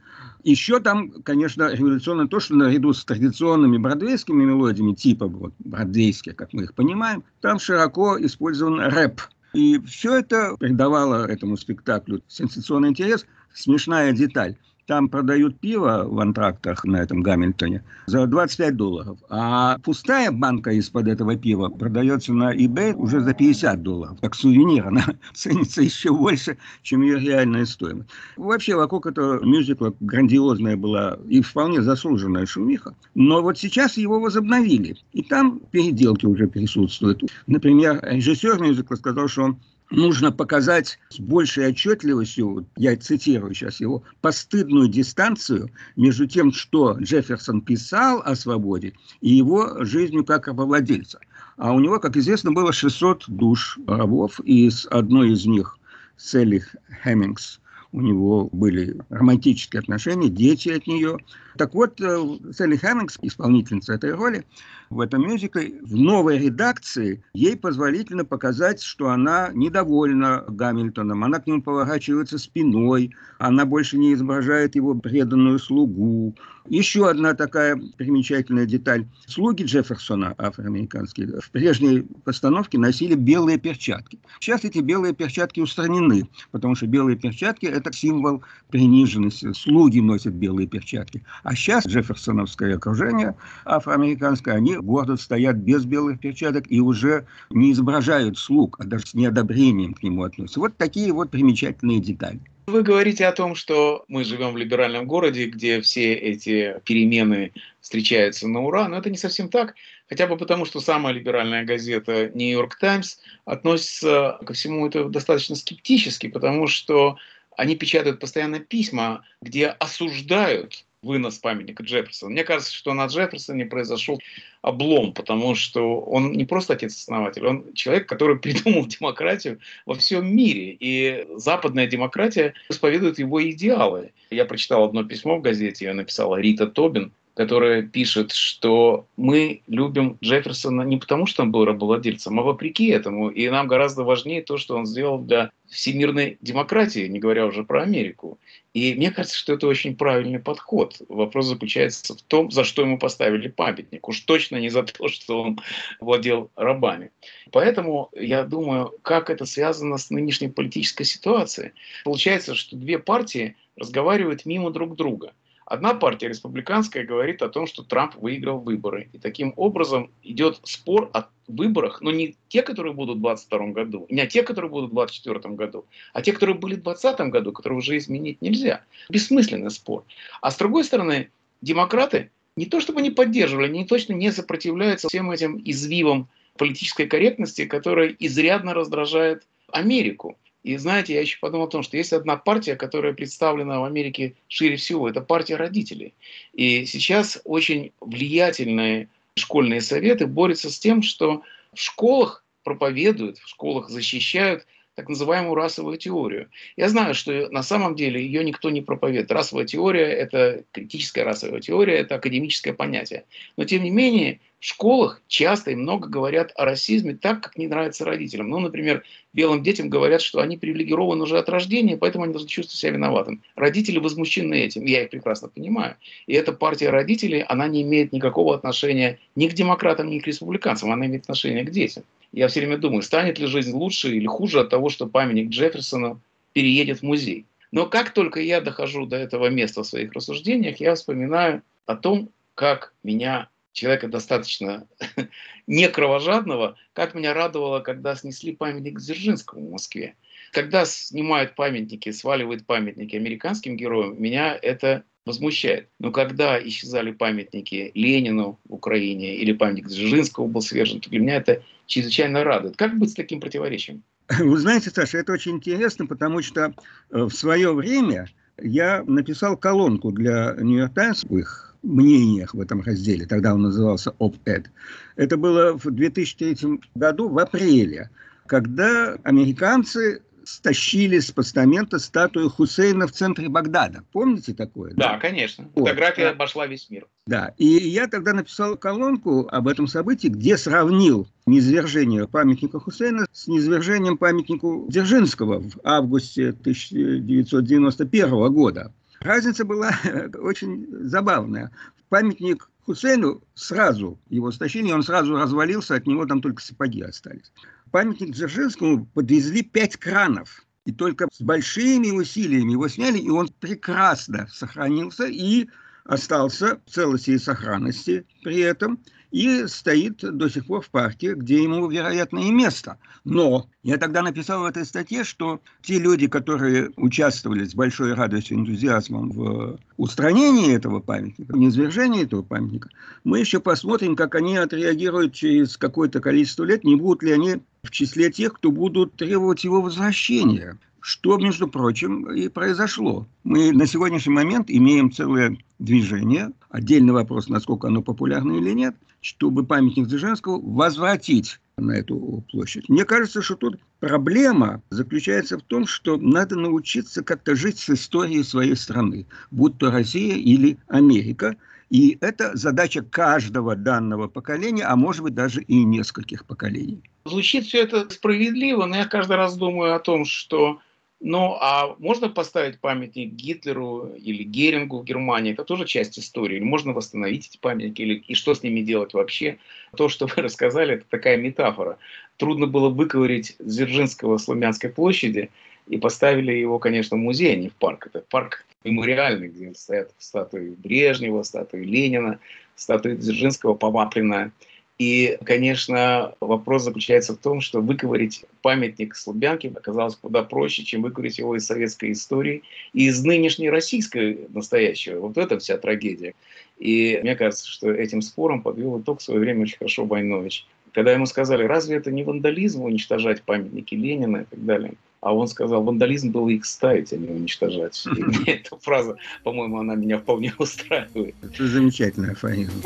Еще 0.44 0.80
там, 0.80 1.10
конечно, 1.24 1.70
революционно 1.70 2.26
то, 2.26 2.40
что 2.40 2.54
наряду 2.54 2.94
с 2.94 3.04
традиционными 3.04 3.76
бродвейскими 3.76 4.46
мелодиями, 4.46 4.94
типа 4.94 5.26
вот 5.26 5.52
бродвейские, 5.58 6.34
как 6.34 6.54
мы 6.54 6.62
их 6.62 6.72
понимаем, 6.72 7.22
там 7.42 7.58
широко 7.58 8.16
использован 8.18 8.80
рэп. 8.80 9.20
И 9.52 9.78
все 9.80 10.20
это 10.20 10.56
придавало 10.58 11.26
этому 11.26 11.58
спектаклю 11.58 12.22
сенсационный 12.28 12.88
интерес. 12.88 13.26
Смешная 13.52 14.12
деталь. 14.12 14.56
Там 14.90 15.08
продают 15.08 15.60
пиво 15.60 16.04
в 16.04 16.18
антрактах 16.18 16.84
на 16.84 16.96
этом 16.96 17.22
Гамильтоне 17.22 17.84
за 18.06 18.26
25 18.26 18.76
долларов. 18.76 19.18
А 19.28 19.78
пустая 19.84 20.32
банка 20.32 20.72
из-под 20.72 21.06
этого 21.06 21.36
пива 21.36 21.68
продается 21.68 22.32
на 22.32 22.52
eBay 22.52 22.94
уже 22.96 23.20
за 23.20 23.32
50 23.32 23.84
долларов. 23.84 24.18
Как 24.20 24.34
сувенир 24.34 24.88
она 24.88 25.04
ценится 25.32 25.80
еще 25.80 26.12
больше, 26.12 26.58
чем 26.82 27.02
ее 27.02 27.20
реальная 27.20 27.66
стоимость. 27.66 28.10
Вообще 28.36 28.74
вокруг 28.74 29.06
этого 29.06 29.40
мюзикла 29.44 29.94
грандиозная 30.00 30.76
была 30.76 31.20
и 31.28 31.40
вполне 31.40 31.82
заслуженная 31.82 32.46
шумиха. 32.46 32.92
Но 33.14 33.42
вот 33.42 33.58
сейчас 33.58 33.96
его 33.96 34.18
возобновили. 34.18 34.96
И 35.12 35.22
там 35.22 35.60
переделки 35.70 36.26
уже 36.26 36.48
присутствуют. 36.48 37.22
Например, 37.46 38.00
режиссер 38.02 38.60
мюзикла 38.60 38.96
сказал, 38.96 39.28
что 39.28 39.42
он 39.42 39.60
нужно 39.90 40.32
показать 40.32 40.98
с 41.10 41.18
большей 41.18 41.68
отчетливостью, 41.68 42.66
я 42.76 42.96
цитирую 42.96 43.54
сейчас 43.54 43.80
его, 43.80 44.02
постыдную 44.20 44.88
дистанцию 44.88 45.70
между 45.96 46.26
тем, 46.26 46.52
что 46.52 46.96
Джефферсон 46.98 47.62
писал 47.62 48.22
о 48.24 48.34
свободе, 48.34 48.94
и 49.20 49.30
его 49.30 49.84
жизнью 49.84 50.24
как 50.24 50.46
рабовладельца. 50.46 51.20
А 51.56 51.72
у 51.72 51.80
него, 51.80 51.98
как 51.98 52.16
известно, 52.16 52.52
было 52.52 52.72
600 52.72 53.24
душ 53.28 53.78
рабов, 53.86 54.40
и 54.40 54.70
с 54.70 54.86
одной 54.86 55.32
из 55.32 55.44
них, 55.46 55.76
Селли 56.16 56.64
Хеммингс, 57.02 57.60
у 57.92 58.00
него 58.00 58.48
были 58.52 59.00
романтические 59.08 59.80
отношения, 59.80 60.28
дети 60.28 60.68
от 60.68 60.86
нее. 60.86 61.18
Так 61.56 61.74
вот, 61.74 62.00
э, 62.00 62.38
Селли 62.56 62.76
Хэммингс, 62.76 63.18
исполнительница 63.22 63.94
этой 63.94 64.12
роли, 64.12 64.44
в 64.90 64.98
этом 65.00 65.22
мюзикле, 65.22 65.74
в 65.82 65.94
новой 65.94 66.38
редакции 66.38 67.22
ей 67.32 67.56
позволительно 67.56 68.24
показать, 68.24 68.82
что 68.82 69.10
она 69.10 69.50
недовольна 69.54 70.44
Гамильтоном, 70.48 71.22
она 71.22 71.38
к 71.38 71.46
нему 71.46 71.62
поворачивается 71.62 72.38
спиной, 72.38 73.14
она 73.38 73.64
больше 73.64 73.96
не 73.98 74.12
изображает 74.12 74.74
его 74.74 74.96
преданную 74.96 75.60
слугу. 75.60 76.34
Еще 76.68 77.08
одна 77.08 77.34
такая 77.34 77.80
примечательная 77.96 78.66
деталь. 78.66 79.06
Слуги 79.26 79.62
Джефферсона, 79.62 80.34
афроамериканские, 80.38 81.40
в 81.40 81.50
прежней 81.50 82.06
постановке 82.24 82.78
носили 82.78 83.14
белые 83.14 83.58
перчатки. 83.58 84.18
Сейчас 84.40 84.64
эти 84.64 84.78
белые 84.78 85.14
перчатки 85.14 85.60
устранены, 85.60 86.28
потому 86.50 86.74
что 86.74 86.86
белые 86.86 87.16
перчатки– 87.16 87.66
это 87.66 87.92
символ 87.92 88.42
приниженности. 88.68 89.52
Слуги 89.52 90.00
носят 90.00 90.34
белые 90.34 90.68
перчатки. 90.68 91.24
А 91.44 91.54
сейчас 91.54 91.86
Джефферсоновское 91.86 92.76
окружение 92.76 93.34
афроамериканское, 93.64 94.54
они 94.54 94.79
гордо 94.82 95.16
стоят 95.16 95.56
без 95.56 95.84
белых 95.84 96.20
перчаток 96.20 96.64
и 96.68 96.80
уже 96.80 97.26
не 97.50 97.72
изображают 97.72 98.38
слуг, 98.38 98.76
а 98.78 98.84
даже 98.84 99.06
с 99.06 99.14
неодобрением 99.14 99.94
к 99.94 100.02
нему 100.02 100.24
относятся. 100.24 100.60
Вот 100.60 100.76
такие 100.76 101.12
вот 101.12 101.30
примечательные 101.30 102.00
детали. 102.00 102.40
Вы 102.66 102.82
говорите 102.82 103.26
о 103.26 103.32
том, 103.32 103.56
что 103.56 104.04
мы 104.06 104.22
живем 104.22 104.52
в 104.52 104.56
либеральном 104.56 105.06
городе, 105.06 105.46
где 105.46 105.80
все 105.80 106.14
эти 106.14 106.76
перемены 106.84 107.52
встречаются 107.80 108.46
на 108.46 108.62
ура, 108.62 108.86
но 108.86 108.98
это 108.98 109.10
не 109.10 109.16
совсем 109.16 109.48
так, 109.48 109.74
хотя 110.08 110.28
бы 110.28 110.36
потому, 110.36 110.64
что 110.64 110.78
самая 110.78 111.12
либеральная 111.12 111.64
газета 111.64 112.30
«Нью-Йорк 112.32 112.76
Таймс» 112.78 113.18
относится 113.44 114.38
ко 114.46 114.52
всему 114.52 114.86
это 114.86 115.04
достаточно 115.08 115.56
скептически, 115.56 116.28
потому 116.28 116.68
что 116.68 117.16
они 117.56 117.74
печатают 117.74 118.20
постоянно 118.20 118.60
письма, 118.60 119.24
где 119.42 119.66
осуждают 119.66 120.84
вынос 121.02 121.38
памятника 121.38 121.82
Джефферсона. 121.82 122.30
Мне 122.30 122.44
кажется, 122.44 122.74
что 122.74 122.92
на 122.92 123.06
Джефферсоне 123.06 123.66
произошел 123.66 124.20
облом, 124.62 125.14
потому 125.14 125.54
что 125.54 126.00
он 126.00 126.32
не 126.32 126.44
просто 126.44 126.74
отец-основатель, 126.74 127.46
он 127.46 127.72
человек, 127.74 128.08
который 128.08 128.38
придумал 128.40 128.86
демократию 128.86 129.60
во 129.86 129.94
всем 129.94 130.34
мире. 130.34 130.76
И 130.78 131.26
западная 131.36 131.86
демократия 131.86 132.54
исповедует 132.68 133.18
его 133.18 133.42
идеалы. 133.50 134.12
Я 134.30 134.44
прочитал 134.44 134.84
одно 134.84 135.04
письмо 135.04 135.38
в 135.38 135.42
газете, 135.42 135.86
ее 135.86 135.92
написала 135.94 136.36
Рита 136.36 136.66
Тобин, 136.66 137.12
которая 137.34 137.82
пишет, 137.82 138.32
что 138.32 139.06
мы 139.16 139.62
любим 139.66 140.18
Джефферсона 140.22 140.82
не 140.82 140.96
потому, 140.96 141.26
что 141.26 141.42
он 141.42 141.52
был 141.52 141.64
рабовладельцем, 141.64 142.38
а 142.38 142.42
вопреки 142.42 142.88
этому. 142.88 143.28
И 143.28 143.48
нам 143.48 143.68
гораздо 143.68 144.04
важнее 144.04 144.42
то, 144.42 144.58
что 144.58 144.76
он 144.76 144.86
сделал 144.86 145.18
для 145.18 145.50
всемирной 145.68 146.36
демократии, 146.40 147.06
не 147.06 147.18
говоря 147.18 147.46
уже 147.46 147.64
про 147.64 147.82
Америку. 147.82 148.38
И 148.74 148.94
мне 148.94 149.10
кажется, 149.10 149.38
что 149.38 149.52
это 149.54 149.66
очень 149.66 149.96
правильный 149.96 150.38
подход. 150.40 151.00
Вопрос 151.08 151.46
заключается 151.46 152.16
в 152.16 152.22
том, 152.22 152.50
за 152.50 152.64
что 152.64 152.82
ему 152.82 152.98
поставили 152.98 153.48
памятник. 153.48 154.08
Уж 154.08 154.20
точно 154.20 154.56
не 154.56 154.68
за 154.68 154.82
то, 154.82 155.08
что 155.08 155.42
он 155.42 155.60
владел 156.00 156.50
рабами. 156.56 157.10
Поэтому 157.52 158.10
я 158.12 158.44
думаю, 158.44 158.92
как 159.02 159.30
это 159.30 159.46
связано 159.46 159.98
с 159.98 160.10
нынешней 160.10 160.48
политической 160.48 161.04
ситуацией. 161.04 161.72
Получается, 162.04 162.54
что 162.54 162.76
две 162.76 162.98
партии 162.98 163.56
разговаривают 163.76 164.44
мимо 164.46 164.70
друг 164.70 164.96
друга. 164.96 165.32
Одна 165.70 165.94
партия 165.94 166.26
республиканская 166.26 167.04
говорит 167.04 167.42
о 167.42 167.48
том, 167.48 167.68
что 167.68 167.84
Трамп 167.84 168.16
выиграл 168.16 168.58
выборы. 168.58 169.08
И 169.12 169.18
таким 169.18 169.54
образом 169.54 170.10
идет 170.24 170.58
спор 170.64 171.08
о 171.12 171.26
выборах, 171.46 172.00
но 172.00 172.10
не 172.10 172.34
те, 172.48 172.62
которые 172.62 172.92
будут 172.92 173.18
в 173.18 173.20
2022 173.20 173.66
году, 173.68 174.06
не 174.10 174.26
те, 174.26 174.42
которые 174.42 174.68
будут 174.68 174.90
в 174.90 174.94
2024 174.94 175.54
году, 175.54 175.86
а 176.12 176.22
те, 176.22 176.32
которые 176.32 176.58
были 176.58 176.74
в 176.74 176.82
2020 176.82 177.20
году, 177.30 177.52
которые 177.52 177.78
уже 177.78 177.96
изменить 177.98 178.42
нельзя. 178.42 178.82
Бессмысленный 179.10 179.70
спор. 179.70 180.02
А 180.40 180.50
с 180.50 180.56
другой 180.56 180.82
стороны, 180.82 181.30
демократы 181.62 182.32
не 182.56 182.66
то 182.66 182.80
чтобы 182.80 183.00
не 183.00 183.10
поддерживали, 183.10 183.66
они 183.66 183.84
точно 183.84 184.14
не 184.14 184.32
сопротивляются 184.32 185.06
всем 185.06 185.30
этим 185.30 185.62
извивам 185.64 186.28
политической 186.56 187.06
корректности, 187.06 187.64
которая 187.64 188.08
изрядно 188.18 188.74
раздражает 188.74 189.46
Америку. 189.70 190.36
И 190.62 190.76
знаете, 190.76 191.14
я 191.14 191.20
еще 191.20 191.38
подумал 191.40 191.66
о 191.66 191.70
том, 191.70 191.82
что 191.82 191.96
есть 191.96 192.12
одна 192.12 192.36
партия, 192.36 192.76
которая 192.76 193.12
представлена 193.12 193.80
в 193.80 193.84
Америке 193.84 194.34
шире 194.48 194.76
всего, 194.76 195.08
это 195.08 195.20
партия 195.20 195.56
родителей. 195.56 196.14
И 196.52 196.84
сейчас 196.84 197.40
очень 197.44 197.92
влиятельные 198.00 199.08
школьные 199.36 199.80
советы 199.80 200.26
борются 200.26 200.70
с 200.70 200.78
тем, 200.78 201.02
что 201.02 201.42
в 201.72 201.80
школах 201.80 202.44
проповедуют, 202.62 203.38
в 203.38 203.48
школах 203.48 203.88
защищают 203.88 204.66
так 204.96 205.08
называемую 205.08 205.54
расовую 205.54 205.96
теорию. 205.96 206.50
Я 206.76 206.90
знаю, 206.90 207.14
что 207.14 207.48
на 207.48 207.62
самом 207.62 207.94
деле 207.94 208.22
ее 208.22 208.44
никто 208.44 208.68
не 208.68 208.82
проповедует. 208.82 209.32
Расовая 209.32 209.64
теория– 209.64 210.04
это 210.04 210.64
критическая 210.72 211.22
расовая 211.22 211.60
теория, 211.60 211.94
это 211.94 212.16
академическое 212.16 212.74
понятие. 212.74 213.24
Но 213.56 213.64
тем 213.64 213.82
не 213.82 213.90
менее, 213.90 214.40
в 214.60 214.66
школах 214.66 215.22
часто 215.26 215.70
и 215.70 215.74
много 215.74 216.06
говорят 216.08 216.52
о 216.54 216.66
расизме 216.66 217.14
так, 217.14 217.42
как 217.42 217.56
не 217.56 217.66
нравится 217.66 218.04
родителям. 218.04 218.50
Ну, 218.50 218.58
например, 218.58 219.02
белым 219.32 219.62
детям 219.62 219.88
говорят, 219.88 220.20
что 220.20 220.40
они 220.40 220.58
привилегированы 220.58 221.22
уже 221.22 221.38
от 221.38 221.48
рождения, 221.48 221.96
поэтому 221.96 222.24
они 222.24 222.34
должны 222.34 222.48
чувствовать 222.48 222.78
себя 222.78 222.92
виноватым. 222.92 223.42
Родители 223.56 223.98
возмущены 223.98 224.54
этим, 224.54 224.84
я 224.84 225.04
их 225.04 225.10
прекрасно 225.10 225.48
понимаю. 225.48 225.96
И 226.26 226.34
эта 226.34 226.52
партия 226.52 226.90
родителей, 226.90 227.40
она 227.40 227.68
не 227.68 227.80
имеет 227.82 228.12
никакого 228.12 228.54
отношения 228.54 229.18
ни 229.34 229.48
к 229.48 229.54
демократам, 229.54 230.10
ни 230.10 230.18
к 230.18 230.26
республиканцам, 230.26 230.92
она 230.92 231.06
имеет 231.06 231.22
отношение 231.22 231.64
к 231.64 231.70
детям. 231.70 232.04
Я 232.32 232.48
все 232.48 232.60
время 232.60 232.76
думаю, 232.76 233.02
станет 233.02 233.38
ли 233.38 233.46
жизнь 233.46 233.72
лучше 233.72 234.14
или 234.14 234.26
хуже 234.26 234.60
от 234.60 234.68
того, 234.68 234.90
что 234.90 235.06
памятник 235.06 235.48
Джефферсона 235.48 236.20
переедет 236.52 236.98
в 236.98 237.02
музей. 237.02 237.46
Но 237.72 237.86
как 237.86 238.12
только 238.12 238.40
я 238.40 238.60
дохожу 238.60 239.06
до 239.06 239.16
этого 239.16 239.48
места 239.48 239.82
в 239.82 239.86
своих 239.86 240.12
рассуждениях, 240.12 240.80
я 240.80 240.94
вспоминаю 240.94 241.62
о 241.86 241.96
том, 241.96 242.28
как 242.54 242.92
меня 243.02 243.48
человека 243.72 244.08
достаточно 244.08 244.86
не 245.66 245.88
кровожадного, 245.88 246.76
как 246.92 247.14
меня 247.14 247.34
радовало, 247.34 247.80
когда 247.80 248.14
снесли 248.14 248.54
памятник 248.54 248.98
Дзержинскому 248.98 249.68
в 249.68 249.72
Москве. 249.72 250.14
Когда 250.52 250.84
снимают 250.84 251.54
памятники, 251.54 252.10
сваливают 252.10 252.66
памятники 252.66 253.14
американским 253.14 253.76
героям, 253.76 254.20
меня 254.20 254.58
это 254.60 255.04
возмущает. 255.26 255.88
Но 255.98 256.10
когда 256.10 256.60
исчезали 256.60 257.12
памятники 257.12 257.92
Ленину 257.94 258.58
в 258.68 258.74
Украине 258.74 259.36
или 259.36 259.52
памятник 259.52 259.86
Дзержинского 259.86 260.46
был 260.46 260.60
свержен, 260.60 261.00
то 261.00 261.10
для 261.10 261.20
меня 261.20 261.36
это 261.36 261.62
чрезвычайно 261.86 262.42
радует. 262.42 262.76
Как 262.76 262.98
быть 262.98 263.10
с 263.10 263.14
таким 263.14 263.40
противоречием? 263.40 264.02
Вы 264.28 264.58
знаете, 264.58 264.90
Саша, 264.90 265.18
это 265.18 265.32
очень 265.32 265.52
интересно, 265.52 266.06
потому 266.06 266.42
что 266.42 266.74
э, 267.10 267.22
в 267.22 267.30
свое 267.30 267.72
время 267.72 268.28
я 268.60 269.04
написал 269.06 269.56
колонку 269.56 270.10
для 270.10 270.56
Нью-Йорк 270.58 270.94
Таймс 270.94 271.24
в 271.24 271.36
их 271.36 271.69
мнениях 271.82 272.54
в 272.54 272.60
этом 272.60 272.82
разделе, 272.82 273.26
тогда 273.26 273.54
он 273.54 273.62
назывался 273.62 274.14
ОП-ЭД. 274.18 274.70
Это 275.16 275.36
было 275.36 275.76
в 275.76 275.90
2003 275.90 276.80
году, 276.94 277.28
в 277.28 277.38
апреле, 277.38 278.10
когда 278.46 279.16
американцы 279.24 280.22
стащили 280.44 281.18
с 281.18 281.30
постамента 281.30 281.98
статую 281.98 282.50
Хусейна 282.50 283.06
в 283.06 283.12
центре 283.12 283.48
Багдада. 283.48 284.02
Помните 284.12 284.54
такое? 284.54 284.92
Да, 284.94 285.12
да? 285.12 285.18
конечно. 285.18 285.68
Вот. 285.74 285.88
Фотография 285.88 286.24
да. 286.24 286.30
обошла 286.30 286.66
весь 286.66 286.88
мир. 286.90 287.06
Да, 287.26 287.54
и 287.56 287.66
я 287.66 288.08
тогда 288.08 288.32
написал 288.32 288.76
колонку 288.76 289.46
об 289.50 289.68
этом 289.68 289.86
событии, 289.86 290.28
где 290.28 290.56
сравнил 290.56 291.28
низвержение 291.46 292.26
памятника 292.26 292.80
Хусейна 292.80 293.26
с 293.32 293.46
низвержением 293.46 294.18
памятнику 294.18 294.86
Дзержинского 294.88 295.60
в 295.60 295.78
августе 295.84 296.48
1991 296.48 298.52
года. 298.52 298.92
Разница 299.20 299.64
была 299.64 299.92
очень 300.38 300.86
забавная. 301.08 301.70
Памятник 302.08 302.68
Хусейну 302.86 303.42
сразу 303.54 304.18
его 304.28 304.50
стащили, 304.50 304.90
он 304.90 305.02
сразу 305.02 305.36
развалился, 305.36 305.94
от 305.94 306.06
него 306.06 306.26
там 306.26 306.40
только 306.40 306.62
сапоги 306.62 307.02
остались. 307.02 307.52
Памятник 307.90 308.32
Дзержинскому 308.32 309.06
подвезли 309.06 309.62
пять 309.62 309.96
кранов. 309.96 310.64
И 310.86 310.92
только 310.92 311.28
с 311.30 311.42
большими 311.42 312.10
усилиями 312.10 312.72
его 312.72 312.88
сняли, 312.88 313.18
и 313.18 313.28
он 313.28 313.48
прекрасно 313.60 314.48
сохранился 314.50 315.26
и 315.26 315.68
остался 316.04 316.80
в 316.86 316.90
целости 316.90 317.32
и 317.32 317.38
сохранности 317.38 318.26
при 318.42 318.60
этом– 318.60 318.98
и 319.30 319.66
стоит 319.66 320.18
до 320.18 320.48
сих 320.48 320.66
пор 320.66 320.82
в 320.82 320.90
партии, 320.90 321.32
где 321.34 321.62
ему, 321.62 321.88
вероятно, 321.88 322.38
и 322.38 322.50
место. 322.50 322.98
Но 323.24 323.68
я 323.82 323.96
тогда 323.96 324.22
написал 324.22 324.62
в 324.62 324.66
этой 324.66 324.84
статье, 324.84 325.24
что 325.24 325.60
те 325.82 325.98
люди, 325.98 326.26
которые 326.26 326.90
участвовали 326.96 327.64
с 327.64 327.74
большой 327.74 328.14
радостью 328.14 328.56
и 328.56 328.60
энтузиазмом 328.60 329.30
в 329.30 329.78
устранении 329.96 330.74
этого 330.74 331.00
памятника, 331.00 331.52
в 331.52 331.56
низвержении 331.56 332.24
этого 332.24 332.42
памятника, 332.42 332.88
мы 333.24 333.38
еще 333.38 333.60
посмотрим, 333.60 334.16
как 334.16 334.34
они 334.34 334.56
отреагируют 334.56 335.34
через 335.34 335.76
какое-то 335.76 336.20
количество 336.20 336.64
лет, 336.64 336.84
не 336.84 336.96
будут 336.96 337.22
ли 337.22 337.32
они 337.32 337.56
в 337.82 337.90
числе 337.90 338.30
тех, 338.30 338.54
кто 338.54 338.70
будут 338.70 339.14
требовать 339.14 339.64
его 339.64 339.80
возвращения. 339.80 340.78
Что, 341.02 341.38
между 341.38 341.66
прочим, 341.66 342.30
и 342.30 342.48
произошло. 342.48 343.26
Мы 343.42 343.72
на 343.72 343.86
сегодняшний 343.86 344.34
момент 344.34 344.66
имеем 344.68 345.10
целое 345.10 345.56
движение, 345.80 346.52
отдельный 346.68 347.12
вопрос, 347.12 347.48
насколько 347.48 347.88
оно 347.88 348.02
популярно 348.02 348.52
или 348.52 348.70
нет, 348.70 348.94
чтобы 349.20 349.66
памятник 349.66 350.06
Дзержинского 350.06 350.60
возвратить 350.60 351.58
на 351.76 351.92
эту 351.92 352.44
площадь. 352.50 352.88
Мне 352.88 353.04
кажется, 353.04 353.42
что 353.42 353.56
тут 353.56 353.80
проблема 353.98 354.82
заключается 354.90 355.58
в 355.58 355.62
том, 355.62 355.86
что 355.86 356.16
надо 356.18 356.56
научиться 356.56 357.24
как-то 357.24 357.56
жить 357.56 357.78
с 357.78 357.90
историей 357.90 358.42
своей 358.42 358.76
страны, 358.76 359.26
будь 359.50 359.78
то 359.78 359.90
Россия 359.90 360.36
или 360.36 360.78
Америка. 360.88 361.56
И 361.88 362.18
это 362.20 362.56
задача 362.56 363.02
каждого 363.02 363.74
данного 363.74 364.28
поколения, 364.28 364.84
а 364.84 364.94
может 364.94 365.22
быть 365.22 365.34
даже 365.34 365.62
и 365.62 365.82
нескольких 365.82 366.44
поколений. 366.44 367.02
Звучит 367.24 367.64
все 367.64 367.82
это 367.82 368.08
справедливо, 368.10 368.86
но 368.86 368.96
я 368.96 369.06
каждый 369.06 369.36
раз 369.36 369.56
думаю 369.56 369.94
о 369.94 369.98
том, 369.98 370.24
что 370.24 370.78
ну, 371.20 371.58
а 371.60 371.94
можно 371.98 372.30
поставить 372.30 372.80
памятник 372.80 373.32
Гитлеру 373.32 374.14
или 374.16 374.42
Герингу 374.42 375.00
в 375.00 375.04
Германии? 375.04 375.52
Это 375.52 375.64
тоже 375.64 375.84
часть 375.84 376.18
истории. 376.18 376.56
Или 376.56 376.64
можно 376.64 376.92
восстановить 376.94 377.46
эти 377.46 377.58
памятники? 377.58 378.00
Или, 378.00 378.14
и 378.26 378.34
что 378.34 378.54
с 378.54 378.62
ними 378.62 378.80
делать 378.80 379.12
вообще? 379.12 379.58
То, 379.96 380.08
что 380.08 380.26
вы 380.26 380.32
рассказали, 380.42 380.94
это 380.94 381.04
такая 381.10 381.36
метафора. 381.36 381.98
Трудно 382.38 382.66
было 382.66 382.88
выковырить 382.88 383.54
Дзержинского 383.58 384.38
с 384.38 384.48
Лумянской 384.48 384.88
площади, 384.88 385.50
и 385.88 385.98
поставили 385.98 386.52
его, 386.52 386.78
конечно, 386.78 387.16
в 387.16 387.20
музей, 387.20 387.52
а 387.52 387.56
не 387.56 387.68
в 387.68 387.74
парк. 387.74 388.06
Это 388.06 388.24
парк 388.30 388.64
мемориальный, 388.84 389.48
где 389.48 389.74
стоят 389.74 390.12
статуи 390.18 390.74
Брежнева, 390.78 391.42
статуи 391.42 391.84
Ленина, 391.84 392.38
статуи 392.76 393.16
Дзержинского, 393.16 393.74
Паваплина. 393.74 394.52
И, 395.00 395.38
конечно, 395.46 396.34
вопрос 396.42 396.82
заключается 396.82 397.32
в 397.32 397.38
том, 397.38 397.62
что 397.62 397.80
выковырить 397.80 398.44
памятник 398.60 399.16
Слубянке 399.16 399.72
оказалось 399.74 400.14
куда 400.14 400.42
проще, 400.42 400.84
чем 400.84 401.00
выковырить 401.00 401.38
его 401.38 401.56
из 401.56 401.64
советской 401.64 402.12
истории 402.12 402.64
и 402.92 403.06
из 403.06 403.24
нынешней 403.24 403.70
российской 403.70 404.46
настоящего. 404.50 405.20
Вот 405.20 405.38
это 405.38 405.58
вся 405.58 405.78
трагедия. 405.78 406.34
И 406.78 407.18
мне 407.22 407.34
кажется, 407.34 407.66
что 407.66 407.90
этим 407.90 408.20
спором 408.20 408.60
подвел 408.60 409.00
итог 409.00 409.20
в 409.20 409.22
свое 409.22 409.40
время 409.40 409.62
очень 409.62 409.78
хорошо 409.78 410.04
Войнович. 410.04 410.66
Когда 410.92 411.12
ему 411.12 411.24
сказали, 411.24 411.64
разве 411.64 411.96
это 411.96 412.10
не 412.10 412.22
вандализм 412.22 412.82
уничтожать 412.82 413.40
памятники 413.40 413.94
Ленина 413.94 414.42
и 414.42 414.44
так 414.44 414.66
далее, 414.66 414.92
а 415.22 415.34
он 415.34 415.48
сказал, 415.48 415.82
вандализм 415.82 416.30
был 416.30 416.50
их 416.50 416.66
ставить, 416.66 417.10
а 417.14 417.16
не 417.16 417.28
уничтожать. 417.28 418.04
И 418.46 418.50
эта 418.50 418.76
фраза, 418.76 419.16
по-моему, 419.44 419.78
она 419.78 419.94
меня 419.94 420.18
вполне 420.18 420.52
устраивает. 420.58 421.34
Это 421.42 421.66
замечательная 421.66 422.32
афоризм. 422.32 422.82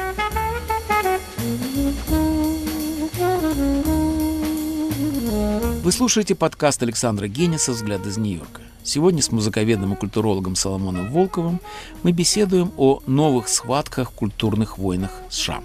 Вы 5.84 5.92
слушаете 5.92 6.34
подкаст 6.34 6.82
Александра 6.82 7.28
Гениса 7.28 7.72
«Взгляд 7.72 8.06
из 8.06 8.16
Нью-Йорка». 8.16 8.62
Сегодня 8.82 9.20
с 9.20 9.30
музыковедом 9.30 9.92
и 9.92 9.96
культурологом 9.96 10.56
Соломоном 10.56 11.12
Волковым 11.12 11.60
мы 12.02 12.12
беседуем 12.12 12.72
о 12.78 13.02
новых 13.06 13.48
схватках 13.48 14.10
в 14.10 14.14
культурных 14.14 14.78
войнах 14.78 15.10
США. 15.28 15.60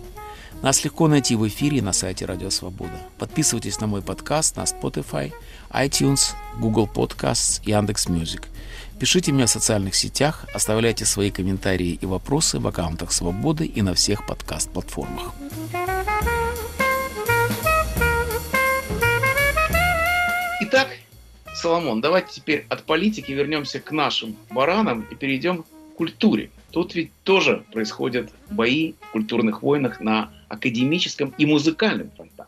Нас 0.62 0.84
легко 0.84 1.08
найти 1.08 1.38
в 1.38 1.48
эфире 1.48 1.82
на 1.82 1.94
сайте 1.94 2.26
Радио 2.26 2.50
Свобода. 2.50 3.00
Подписывайтесь 3.18 3.80
на 3.80 3.88
мой 3.88 4.02
подкаст 4.02 4.58
на 4.58 4.64
Spotify, 4.64 5.32
iTunes, 5.70 6.34
Google 6.60 6.90
Podcasts, 6.94 7.62
Яндекс.Music. 7.64 8.50
Пишите 9.00 9.32
мне 9.32 9.46
в 9.46 9.50
социальных 9.50 9.96
сетях, 9.96 10.46
оставляйте 10.54 11.06
свои 11.06 11.32
комментарии 11.32 11.98
и 12.02 12.06
вопросы 12.06 12.60
в 12.60 12.68
аккаунтах 12.68 13.14
Свободы 13.14 13.66
и 13.66 13.82
на 13.82 13.94
всех 13.94 14.28
подкаст-платформах. 14.28 15.32
Соломон, 21.60 22.00
давайте 22.00 22.36
теперь 22.36 22.66
от 22.70 22.84
политики 22.84 23.34
вернемся 23.34 23.82
к 23.82 23.92
нашим 23.92 24.38
баранам 24.50 25.06
и 25.12 25.16
перейдем 25.16 25.64
к 25.64 25.66
культуре. 25.98 26.52
Тут 26.72 26.96
ведь 26.96 27.12
тоже 27.24 27.66
происходят 27.74 28.30
бои 28.50 28.94
в 29.02 29.12
культурных 29.12 29.62
войнах 29.62 30.00
на 30.00 30.32
академическом 30.48 31.34
и 31.38 31.46
музыкальном 31.46 32.12
фронтах. 32.12 32.48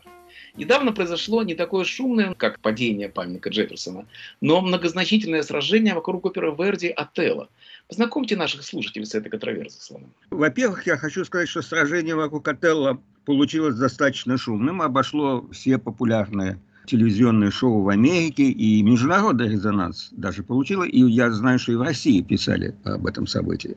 Недавно 0.56 0.92
произошло 0.92 1.42
не 1.42 1.54
такое 1.54 1.84
шумное, 1.84 2.32
как 2.34 2.58
падение 2.60 3.10
памятника 3.10 3.50
Джефферсона, 3.50 4.06
но 4.40 4.62
многозначительное 4.62 5.42
сражение 5.42 5.94
вокруг 5.94 6.24
оперы 6.24 6.54
Верди 6.58 6.88
«Отелло». 6.88 7.50
Познакомьте 7.88 8.36
наших 8.36 8.62
слушателей 8.62 9.04
с 9.04 9.14
этой 9.14 9.28
контроверсией, 9.28 9.82
Слава. 9.82 10.04
Во-первых, 10.30 10.86
я 10.86 10.96
хочу 10.96 11.24
сказать, 11.26 11.50
что 11.50 11.60
сражение 11.60 12.14
вокруг 12.14 12.48
«Отелло» 12.48 12.98
получилось 13.26 13.76
достаточно 13.76 14.38
шумным, 14.38 14.80
обошло 14.80 15.46
все 15.52 15.76
популярные 15.76 16.58
телевизионные 16.86 17.50
шоу 17.50 17.82
в 17.82 17.88
Америке, 17.88 18.44
и 18.44 18.82
международный 18.82 19.48
резонанс 19.48 20.08
даже 20.12 20.42
получило, 20.42 20.84
и 20.84 21.00
я 21.10 21.30
знаю, 21.30 21.58
что 21.58 21.72
и 21.72 21.76
в 21.76 21.82
России 21.82 22.20
писали 22.22 22.74
об 22.84 23.06
этом 23.06 23.26
событии. 23.26 23.76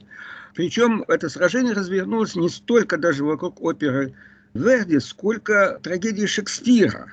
Причем 0.56 1.04
это 1.08 1.30
сражение 1.30 1.74
развернулось 1.74 2.36
не 2.36 2.50
столько 2.50 2.98
даже 2.98 3.24
вокруг 3.24 3.62
оперы 3.62 4.14
Верди, 4.54 5.00
сколько 5.00 5.80
трагедии 5.84 6.26
Шекспира. 6.26 7.12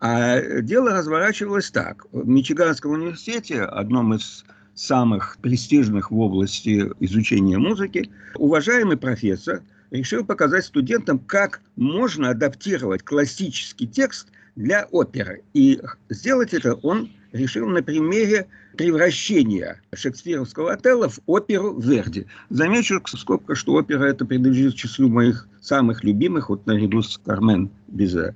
А 0.00 0.60
дело 0.62 0.90
разворачивалось 0.90 1.70
так. 1.70 2.06
В 2.10 2.26
Мичиганском 2.26 2.90
университете, 2.90 3.62
одном 3.62 4.14
из 4.14 4.44
самых 4.74 5.38
престижных 5.40 6.10
в 6.10 6.18
области 6.18 6.90
изучения 6.98 7.56
музыки, 7.56 8.10
уважаемый 8.34 8.96
профессор 8.96 9.62
решил 9.92 10.24
показать 10.24 10.64
студентам, 10.64 11.20
как 11.20 11.60
можно 11.76 12.30
адаптировать 12.30 13.04
классический 13.04 13.86
текст 13.86 14.26
для 14.56 14.86
оперы. 14.90 15.42
И 15.54 15.80
сделать 16.08 16.54
это 16.54 16.74
он 16.74 17.10
решил 17.32 17.66
на 17.68 17.82
примере 17.82 18.46
превращения 18.76 19.80
шекспировского 19.94 20.72
отелла 20.72 21.08
в 21.08 21.20
оперу 21.26 21.78
Верди. 21.78 22.26
Замечу 22.50 23.00
сколько, 23.06 23.54
что 23.54 23.74
опера 23.74 24.04
это 24.04 24.24
принадлежит 24.24 24.74
числу 24.74 25.08
моих 25.08 25.48
самых 25.60 26.04
любимых, 26.04 26.48
вот 26.48 26.66
наряду 26.66 27.02
с 27.02 27.18
Кармен 27.18 27.70
Бизе. 27.88 28.34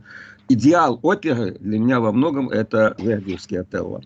Идеал 0.48 1.00
оперы 1.02 1.56
для 1.60 1.78
меня 1.78 2.00
во 2.00 2.12
многом 2.12 2.48
это 2.50 2.94
Вердиевский 2.98 3.60
отелло. 3.60 4.02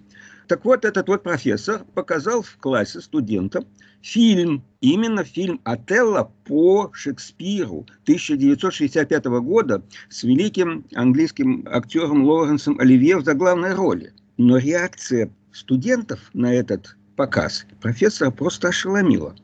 Так 0.51 0.65
вот, 0.65 0.85
этот 0.85 1.07
вот 1.07 1.23
профессор 1.23 1.85
показал 1.95 2.43
в 2.43 2.57
классе 2.57 3.01
студентам 3.01 3.67
фильм, 4.03 4.65
именно 4.81 5.23
фильм 5.23 5.61
«Отелло» 5.63 6.33
по 6.45 6.91
Шекспиру 6.93 7.87
1965 8.03 9.27
года 9.27 9.81
с 10.09 10.25
великим 10.25 10.85
английским 10.93 11.65
актером 11.71 12.25
Лоренсом 12.25 12.81
Оливье 12.81 13.19
в 13.19 13.25
заглавной 13.25 13.75
роли. 13.75 14.13
Но 14.39 14.57
реакция 14.57 15.31
студентов 15.53 16.19
на 16.33 16.53
этот 16.53 16.97
показ 17.15 17.65
профессора 17.81 18.33
просто 18.33 18.71
ошеломила. 18.71 19.37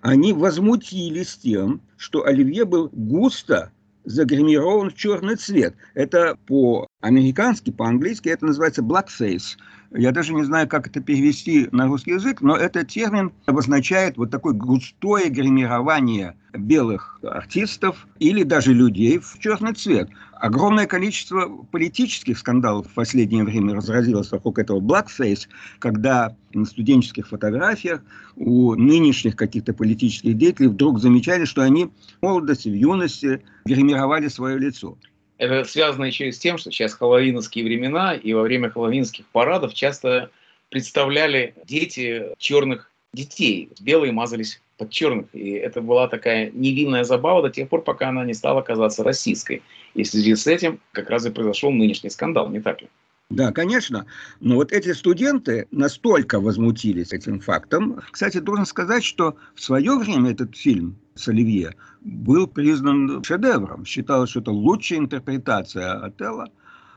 Они 0.00 0.32
возмутились 0.32 1.36
тем, 1.36 1.82
что 1.98 2.24
Оливье 2.24 2.64
был 2.64 2.88
густо 2.90 3.70
загримирован 4.04 4.88
в 4.88 4.94
черный 4.94 5.36
цвет. 5.36 5.74
Это 5.92 6.38
по-американски, 6.46 7.70
по-английски 7.70 8.30
это 8.30 8.46
называется 8.46 8.80
blackface– 8.80 9.58
я 9.94 10.10
даже 10.10 10.34
не 10.34 10.42
знаю, 10.42 10.68
как 10.68 10.88
это 10.88 11.00
перевести 11.00 11.68
на 11.70 11.86
русский 11.86 12.12
язык, 12.12 12.40
но 12.40 12.56
этот 12.56 12.88
термин 12.88 13.32
обозначает 13.46 14.16
вот 14.16 14.30
такое 14.30 14.52
густое 14.52 15.28
гримирование 15.28 16.36
белых 16.52 17.20
артистов 17.22 18.06
или 18.18 18.42
даже 18.42 18.74
людей 18.74 19.18
в 19.18 19.38
черный 19.38 19.72
цвет. 19.72 20.08
Огромное 20.32 20.86
количество 20.86 21.48
политических 21.70 22.38
скандалов 22.38 22.88
в 22.88 22.94
последнее 22.94 23.44
время 23.44 23.74
разразилось 23.74 24.30
вокруг 24.32 24.58
этого 24.58 24.80
blackface, 24.80 25.46
когда 25.78 26.36
на 26.52 26.64
студенческих 26.64 27.28
фотографиях 27.28 28.02
у 28.36 28.74
нынешних 28.74 29.36
каких-то 29.36 29.72
политических 29.72 30.36
деятелей 30.36 30.68
вдруг 30.68 31.00
замечали, 31.00 31.44
что 31.44 31.62
они 31.62 31.86
в 31.86 31.90
молодости, 32.22 32.68
в 32.68 32.74
юности 32.74 33.42
гримировали 33.64 34.28
свое 34.28 34.58
лицо. 34.58 34.98
Это 35.38 35.64
связано 35.64 36.04
еще 36.04 36.28
и 36.28 36.32
с 36.32 36.38
тем, 36.38 36.58
что 36.58 36.70
сейчас 36.70 36.94
хэллоуиновские 36.94 37.64
времена, 37.64 38.14
и 38.14 38.32
во 38.32 38.42
время 38.42 38.70
хэллоуинских 38.70 39.26
парадов 39.26 39.74
часто 39.74 40.30
представляли 40.70 41.54
дети 41.66 42.26
черных 42.38 42.90
детей. 43.12 43.70
Белые 43.80 44.12
мазались 44.12 44.60
под 44.76 44.90
черных. 44.90 45.26
И 45.32 45.50
это 45.52 45.80
была 45.80 46.08
такая 46.08 46.50
невинная 46.52 47.04
забава 47.04 47.42
до 47.42 47.50
тех 47.50 47.68
пор, 47.68 47.82
пока 47.82 48.08
она 48.08 48.24
не 48.24 48.34
стала 48.34 48.62
казаться 48.62 49.04
российской. 49.04 49.62
И 49.94 50.02
в 50.02 50.06
связи 50.06 50.34
с 50.34 50.46
этим 50.46 50.80
как 50.92 51.10
раз 51.10 51.26
и 51.26 51.30
произошел 51.30 51.70
нынешний 51.70 52.10
скандал, 52.10 52.48
не 52.50 52.60
так 52.60 52.82
ли? 52.82 52.88
Да, 53.30 53.52
конечно. 53.52 54.06
Но 54.40 54.56
вот 54.56 54.72
эти 54.72 54.92
студенты 54.92 55.66
настолько 55.70 56.40
возмутились 56.40 57.12
этим 57.12 57.40
фактом. 57.40 58.00
Кстати, 58.10 58.38
должен 58.38 58.66
сказать, 58.66 59.02
что 59.02 59.36
в 59.54 59.62
свое 59.62 59.96
время 59.98 60.32
этот 60.32 60.56
фильм 60.56 60.96
с 61.14 61.28
Оливье 61.28 61.74
был 62.02 62.46
признан 62.46 63.24
шедевром. 63.24 63.84
Считалось, 63.86 64.30
что 64.30 64.40
это 64.40 64.50
лучшая 64.50 64.98
интерпретация 64.98 65.94
Отелла 65.94 66.50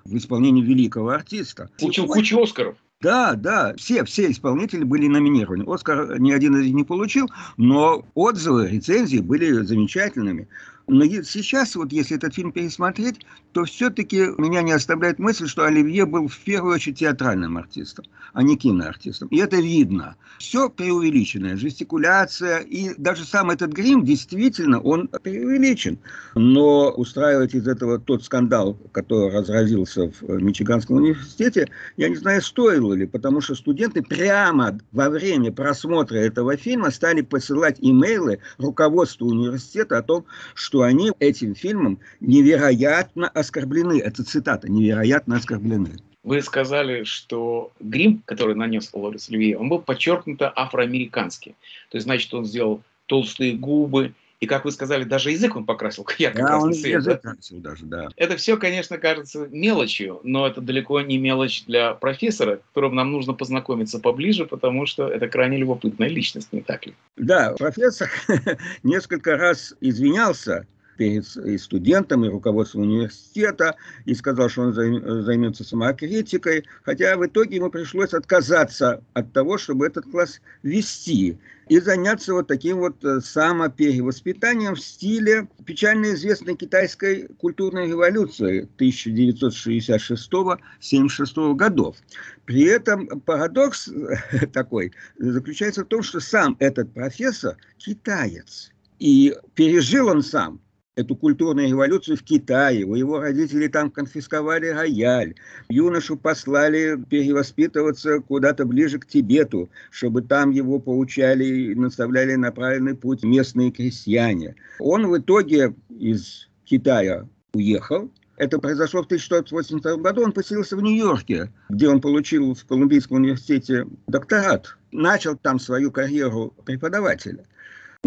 в 0.03 0.15
исполнении 0.15 0.61
великого 0.61 1.09
артиста. 1.09 1.69
Получил 1.79 2.07
кучу 2.07 2.41
Оскаров. 2.41 2.75
Да, 2.99 3.35
да, 3.35 3.75
все, 3.77 4.03
все 4.05 4.31
исполнители 4.31 4.83
были 4.83 5.07
номинированы. 5.07 5.63
Оскар 5.71 6.19
ни 6.19 6.31
один 6.31 6.57
из 6.57 6.65
них 6.65 6.73
не 6.73 6.83
получил, 6.83 7.29
но 7.55 8.03
отзывы, 8.15 8.69
рецензии 8.69 9.19
были 9.19 9.51
замечательными. 9.63 10.47
Но 10.87 11.03
сейчас, 11.05 11.75
вот 11.75 11.91
если 11.91 12.15
этот 12.15 12.33
фильм 12.33 12.53
пересмотреть, 12.53 13.25
то 13.51 13.65
все-таки 13.65 14.27
меня 14.37 14.61
не 14.61 14.71
оставляет 14.71 15.19
мысль, 15.19 15.47
что 15.47 15.65
Оливье 15.65 16.05
был 16.05 16.29
в 16.29 16.37
первую 16.39 16.75
очередь 16.75 16.99
театральным 16.99 17.57
артистом, 17.57 18.05
а 18.33 18.41
не 18.41 18.55
киноартистом. 18.55 19.27
И 19.27 19.37
это 19.37 19.57
видно. 19.57 20.15
Все 20.37 20.69
преувеличенное, 20.69 21.57
жестикуляция, 21.57 22.59
и 22.59 22.93
даже 22.97 23.25
сам 23.25 23.49
этот 23.49 23.71
грим, 23.73 24.05
действительно, 24.05 24.79
он 24.79 25.09
преувеличен. 25.09 25.99
Но 26.35 26.91
устраивать 26.91 27.53
из 27.53 27.67
этого 27.67 27.99
тот 27.99 28.23
скандал, 28.23 28.75
который 28.93 29.33
разразился 29.33 30.11
в 30.21 30.41
Мичиганском 30.41 30.97
университете, 30.97 31.67
я 31.97 32.07
не 32.07 32.15
знаю, 32.15 32.41
стоило 32.41 32.93
ли, 32.93 33.05
потому 33.07 33.41
что 33.41 33.55
студенты 33.55 34.03
прямо 34.03 34.79
во 34.93 35.09
время 35.09 35.51
просмотра 35.51 36.17
этого 36.17 36.55
фильма 36.55 36.91
стали 36.91 37.21
посылать 37.21 37.77
имейлы 37.81 38.39
руководству 38.57 39.27
университета 39.27 39.97
о 39.97 40.03
том, 40.03 40.25
что 40.53 40.76
что 40.77 40.83
они 40.83 41.11
этим 41.19 41.55
фильмом 41.55 41.97
невероятно 42.19 43.27
оскорблены. 43.29 43.99
Это 43.99 44.23
цитата, 44.23 44.69
невероятно 44.69 45.37
оскорблены. 45.37 45.89
Вы 46.21 46.43
сказали, 46.43 47.03
что 47.03 47.71
грим, 47.79 48.21
который 48.25 48.53
нанес 48.53 48.87
Лорис 48.93 49.27
Оливье, 49.27 49.57
он 49.57 49.69
был 49.69 49.79
подчеркнуто 49.79 50.53
афроамериканский. 50.55 51.55
То 51.89 51.95
есть, 51.97 52.05
значит, 52.05 52.31
он 52.31 52.45
сделал 52.45 52.83
толстые 53.07 53.53
губы, 53.53 54.13
и, 54.39 54.45
как 54.45 54.65
вы 54.65 54.71
сказали, 54.71 55.03
даже 55.03 55.31
язык 55.31 55.55
он 55.55 55.65
покрасил 55.65 56.05
ярко-красный 56.17 56.59
да, 56.59 56.65
он 56.65 56.73
цвет. 56.73 56.95
Язык 56.95 57.21
да? 57.23 57.31
красил 57.31 57.59
даже, 57.59 57.85
да. 57.85 58.09
Это 58.15 58.37
все, 58.37 58.57
конечно, 58.57 58.97
кажется 58.97 59.47
мелочью, 59.51 60.19
но 60.23 60.47
это 60.47 60.61
далеко 60.61 61.01
не 61.01 61.17
мелочь 61.17 61.65
для 61.65 61.93
профессора, 61.93 62.61
которому 62.69 62.95
нам 62.95 63.11
нужно 63.11 63.33
познакомиться 63.33 63.99
поближе, 63.99 64.45
потому 64.45 64.85
что 64.85 65.07
это 65.07 65.27
крайне 65.27 65.57
любопытная 65.57 66.09
личность, 66.09 66.53
не 66.53 66.61
так 66.61 66.85
ли? 66.85 66.95
Да, 67.15 67.55
профессор 67.57 68.09
несколько 68.83 69.37
раз 69.37 69.73
извинялся 69.81 70.67
перед 70.97 71.25
и 71.37 71.57
студентом, 71.57 72.25
и 72.25 72.29
руководством 72.29 72.81
университета, 72.81 73.75
и 74.05 74.13
сказал, 74.13 74.49
что 74.49 74.63
он 74.63 74.73
займется 74.73 75.63
самокритикой, 75.63 76.65
хотя 76.83 77.15
в 77.15 77.25
итоге 77.25 77.57
ему 77.57 77.69
пришлось 77.69 78.13
отказаться 78.13 79.01
от 79.13 79.31
того, 79.31 79.57
чтобы 79.57 79.85
этот 79.85 80.05
класс 80.05 80.41
вести, 80.63 81.37
и 81.69 81.79
заняться 81.79 82.33
вот 82.33 82.47
таким 82.47 82.77
вот 82.77 83.03
э, 83.03 83.19
самоперевоспитанием 83.21 84.75
в 84.75 84.79
стиле 84.79 85.47
печально 85.65 86.13
известной 86.13 86.55
китайской 86.55 87.27
культурной 87.39 87.87
революции 87.87 88.69
1966-76 88.77 91.55
годов. 91.55 91.97
При 92.45 92.61
этом 92.63 93.07
парадокс 93.21 93.89
такой 94.53 94.93
заключается 95.17 95.83
в 95.83 95.87
том, 95.87 96.03
что 96.03 96.19
сам 96.19 96.55
этот 96.59 96.93
профессор 96.93 97.57
китаец. 97.77 98.71
И 98.99 99.35
пережил 99.53 100.07
он 100.07 100.23
сам 100.23 100.59
эту 100.97 101.15
культурную 101.15 101.69
революцию 101.69 102.17
в 102.17 102.23
Китае. 102.23 102.83
У 102.83 102.95
его 102.95 103.19
родителей 103.19 103.67
там 103.67 103.91
конфисковали 103.91 104.67
рояль. 104.67 105.35
Юношу 105.69 106.17
послали 106.17 106.97
перевоспитываться 107.09 108.19
куда-то 108.19 108.65
ближе 108.65 108.97
к 108.97 109.05
Тибету, 109.05 109.69
чтобы 109.91 110.23
там 110.23 110.49
его 110.49 110.79
поучали 110.79 111.45
и 111.45 111.75
наставляли 111.75 112.33
на 112.35 112.51
правильный 112.51 112.95
путь 112.95 113.23
местные 113.23 113.71
крестьяне. 113.71 114.55
Он 114.79 115.07
в 115.07 115.17
итоге 115.17 115.75
из 115.89 116.49
Китая 116.65 117.27
уехал, 117.53 118.11
это 118.35 118.59
произошло 118.59 119.01
в 119.01 119.05
1682 119.05 119.97
году. 119.97 120.23
Он 120.23 120.31
поселился 120.31 120.77
в 120.77 120.81
Нью-Йорке, 120.81 121.51
где 121.69 121.89
он 121.89 122.01
получил 122.01 122.53
в 122.53 122.65
Колумбийском 122.65 123.17
университете 123.17 123.87
докторат. 124.05 124.77
Начал 124.91 125.35
там 125.35 125.59
свою 125.59 125.91
карьеру 125.91 126.53
преподавателя. 126.63 127.45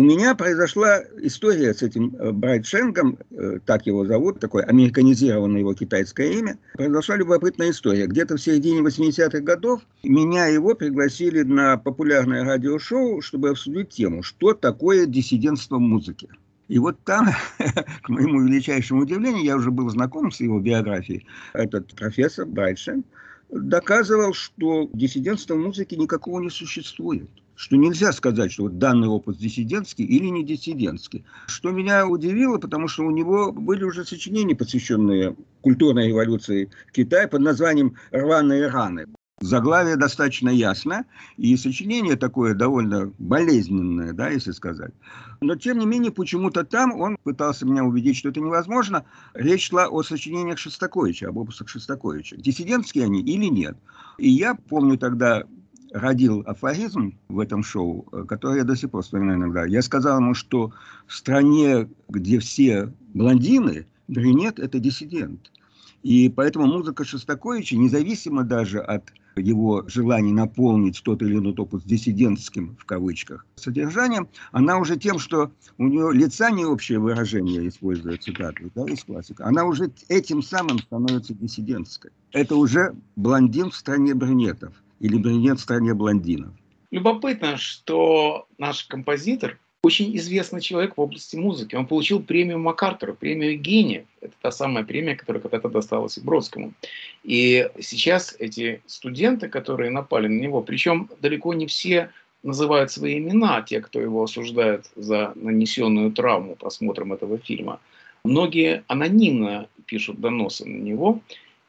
У 0.01 0.03
меня 0.03 0.35
произошла 0.35 1.03
история 1.19 1.75
с 1.75 1.83
этим 1.83 2.17
э, 2.19 2.33
Брайт 2.33 2.65
Шенгом, 2.65 3.19
э, 3.33 3.59
так 3.67 3.85
его 3.85 4.07
зовут, 4.07 4.41
такое 4.41 4.65
американизированное 4.65 5.61
его 5.61 5.75
китайское 5.75 6.31
имя. 6.31 6.59
Произошла 6.73 7.17
любопытная 7.17 7.69
история. 7.69 8.07
Где-то 8.07 8.39
в 8.39 8.41
середине 8.41 8.81
80-х 8.81 9.41
годов 9.41 9.83
меня 10.03 10.49
и 10.49 10.55
его 10.55 10.75
пригласили 10.75 11.43
на 11.43 11.77
популярное 11.77 12.45
радиошоу, 12.45 13.21
чтобы 13.21 13.51
обсудить 13.51 13.91
тему, 13.91 14.23
что 14.23 14.55
такое 14.55 15.05
диссидентство 15.05 15.77
в 15.77 15.81
музыке. 15.81 16.29
И 16.69 16.79
вот 16.79 16.99
там, 17.05 17.29
к 18.03 18.09
моему 18.09 18.41
величайшему 18.41 19.03
удивлению, 19.03 19.45
я 19.45 19.57
уже 19.57 19.71
был 19.71 19.91
знаком 19.91 20.33
с 20.33 20.41
его 20.41 20.61
биографией, 20.61 21.27
этот 21.53 21.95
профессор 21.95 22.47
дальше 22.47 23.03
доказывал, 23.51 24.33
что 24.33 24.89
диссидентства 24.95 25.57
в 25.57 25.59
музыке 25.59 25.97
никакого 25.97 26.41
не 26.41 26.49
существует 26.49 27.29
что 27.61 27.77
нельзя 27.77 28.11
сказать, 28.13 28.53
что 28.53 28.63
вот 28.63 28.79
данный 28.79 29.07
опыт 29.07 29.37
диссидентский 29.37 30.07
или 30.07 30.29
не 30.29 30.45
диссидентский. 30.45 31.27
Что 31.47 31.73
меня 31.73 32.09
удивило, 32.09 32.57
потому 32.57 32.89
что 32.89 33.05
у 33.05 33.11
него 33.11 33.53
были 33.53 33.85
уже 33.85 34.07
сочинения, 34.07 34.57
посвященные 34.57 35.37
культурной 35.61 36.09
революции 36.09 36.71
в 36.89 36.93
Китае 36.93 37.29
под 37.29 37.43
названием 37.43 37.97
«Рваные 38.13 38.69
раны». 38.69 39.09
Заглавие 39.43 39.97
достаточно 39.97 40.49
ясно, 40.49 41.05
и 41.37 41.55
сочинение 41.57 42.17
такое 42.17 42.55
довольно 42.55 43.13
болезненное, 43.19 44.15
да, 44.15 44.31
если 44.31 44.53
сказать. 44.53 44.95
Но, 45.43 45.55
тем 45.55 45.79
не 45.79 45.87
менее, 45.87 46.13
почему-то 46.13 46.65
там 46.65 46.99
он 46.99 47.19
пытался 47.25 47.67
меня 47.67 47.85
убедить, 47.85 48.17
что 48.17 48.31
это 48.31 48.41
невозможно. 48.41 49.05
Речь 49.35 49.69
шла 49.69 49.87
о 49.87 50.03
сочинениях 50.03 50.59
Шостаковича, 50.59 51.29
об 51.29 51.39
опусах 51.39 51.69
Шостаковича. 51.69 52.39
Диссидентские 52.39 53.05
они 53.05 53.21
или 53.21 53.47
нет? 53.47 53.77
И 54.17 54.31
я 54.31 54.55
помню 54.55 54.97
тогда 54.97 55.45
родил 55.93 56.43
афоризм 56.47 57.19
в 57.29 57.39
этом 57.39 57.63
шоу, 57.63 58.07
э, 58.13 58.25
который 58.29 58.59
я 58.59 58.65
до 58.65 58.77
сих 58.77 58.91
пор 58.91 59.03
вспоминаю 59.03 59.39
иногда. 59.39 59.65
Я 59.67 59.83
сказал 59.83 60.19
ему, 60.19 60.35
что 60.35 60.73
в 61.07 61.15
стране, 61.15 61.89
где 62.09 62.39
все 62.39 62.93
блондины, 63.15 63.87
брюнет– 64.09 64.59
это 64.61 64.79
диссидент. 64.79 65.51
И 66.03 66.29
поэтому 66.29 66.67
музыка 66.67 67.05
Шостаковича, 67.05 67.77
независимо 67.77 68.43
даже 68.43 68.81
от 68.81 69.13
его 69.37 69.85
желания 69.87 70.33
наполнить 70.33 71.01
тот 71.05 71.23
или 71.23 71.37
иной 71.37 71.55
опус 71.55 71.85
диссидентским, 71.85 72.77
в 72.79 72.85
кавычках, 72.85 73.47
содержанием, 73.57 74.29
она 74.53 74.79
уже 74.79 74.97
тем, 74.97 75.19
что 75.19 75.53
у 75.79 75.87
нее 75.87 76.13
лица 76.13 76.51
не 76.51 76.65
общее 76.65 76.99
выражение, 76.99 77.69
используя 77.69 78.17
цитату 78.17 78.71
да, 78.75 78.85
из 78.85 79.05
классика, 79.05 79.47
она 79.47 79.65
уже 79.65 79.91
этим 80.09 80.43
самым 80.43 80.79
становится 80.79 81.35
диссидентской. 81.35 82.11
Это 82.33 82.57
уже 82.57 82.95
блондин 83.17 83.71
в 83.71 83.77
стране 83.77 84.15
брюнетов 84.15 84.75
или 85.01 85.17
брюнет 85.17 85.59
в 85.59 85.63
стране 85.63 85.95
блондинов. 85.95 86.53
Любопытно, 86.91 87.57
что 87.57 88.47
наш 88.59 88.85
композитор 88.85 89.59
очень 89.83 90.15
известный 90.17 90.61
человек 90.61 90.97
в 90.97 91.01
области 91.01 91.37
музыки. 91.37 91.75
Он 91.75 91.87
получил 91.87 92.23
премию 92.23 92.59
МакАртура, 92.59 93.15
премию 93.15 93.59
гения. 93.59 94.05
Это 94.21 94.35
та 94.43 94.51
самая 94.51 94.85
премия, 94.85 95.17
которая 95.17 95.41
когда-то 95.41 95.71
досталась 95.71 96.19
и 96.19 96.21
Бродскому. 96.21 96.75
И 97.23 97.69
сейчас 97.81 98.37
эти 98.39 98.83
студенты, 98.87 99.49
которые 99.49 99.91
напали 99.91 100.29
на 100.29 100.39
него, 100.39 100.61
причем 100.61 101.09
далеко 101.23 101.55
не 101.55 101.67
все 101.67 102.11
называют 102.43 102.91
свои 102.91 103.19
имена, 103.19 103.63
те, 103.63 103.81
кто 103.81 104.01
его 104.01 104.23
осуждает 104.23 104.91
за 104.97 105.33
нанесенную 105.35 106.13
травму 106.13 106.57
просмотром 106.57 107.13
этого 107.13 107.39
фильма. 107.39 107.81
Многие 108.25 108.85
анонимно 108.87 109.69
пишут 109.87 110.21
доносы 110.21 110.67
на 110.67 110.77
него 110.77 111.21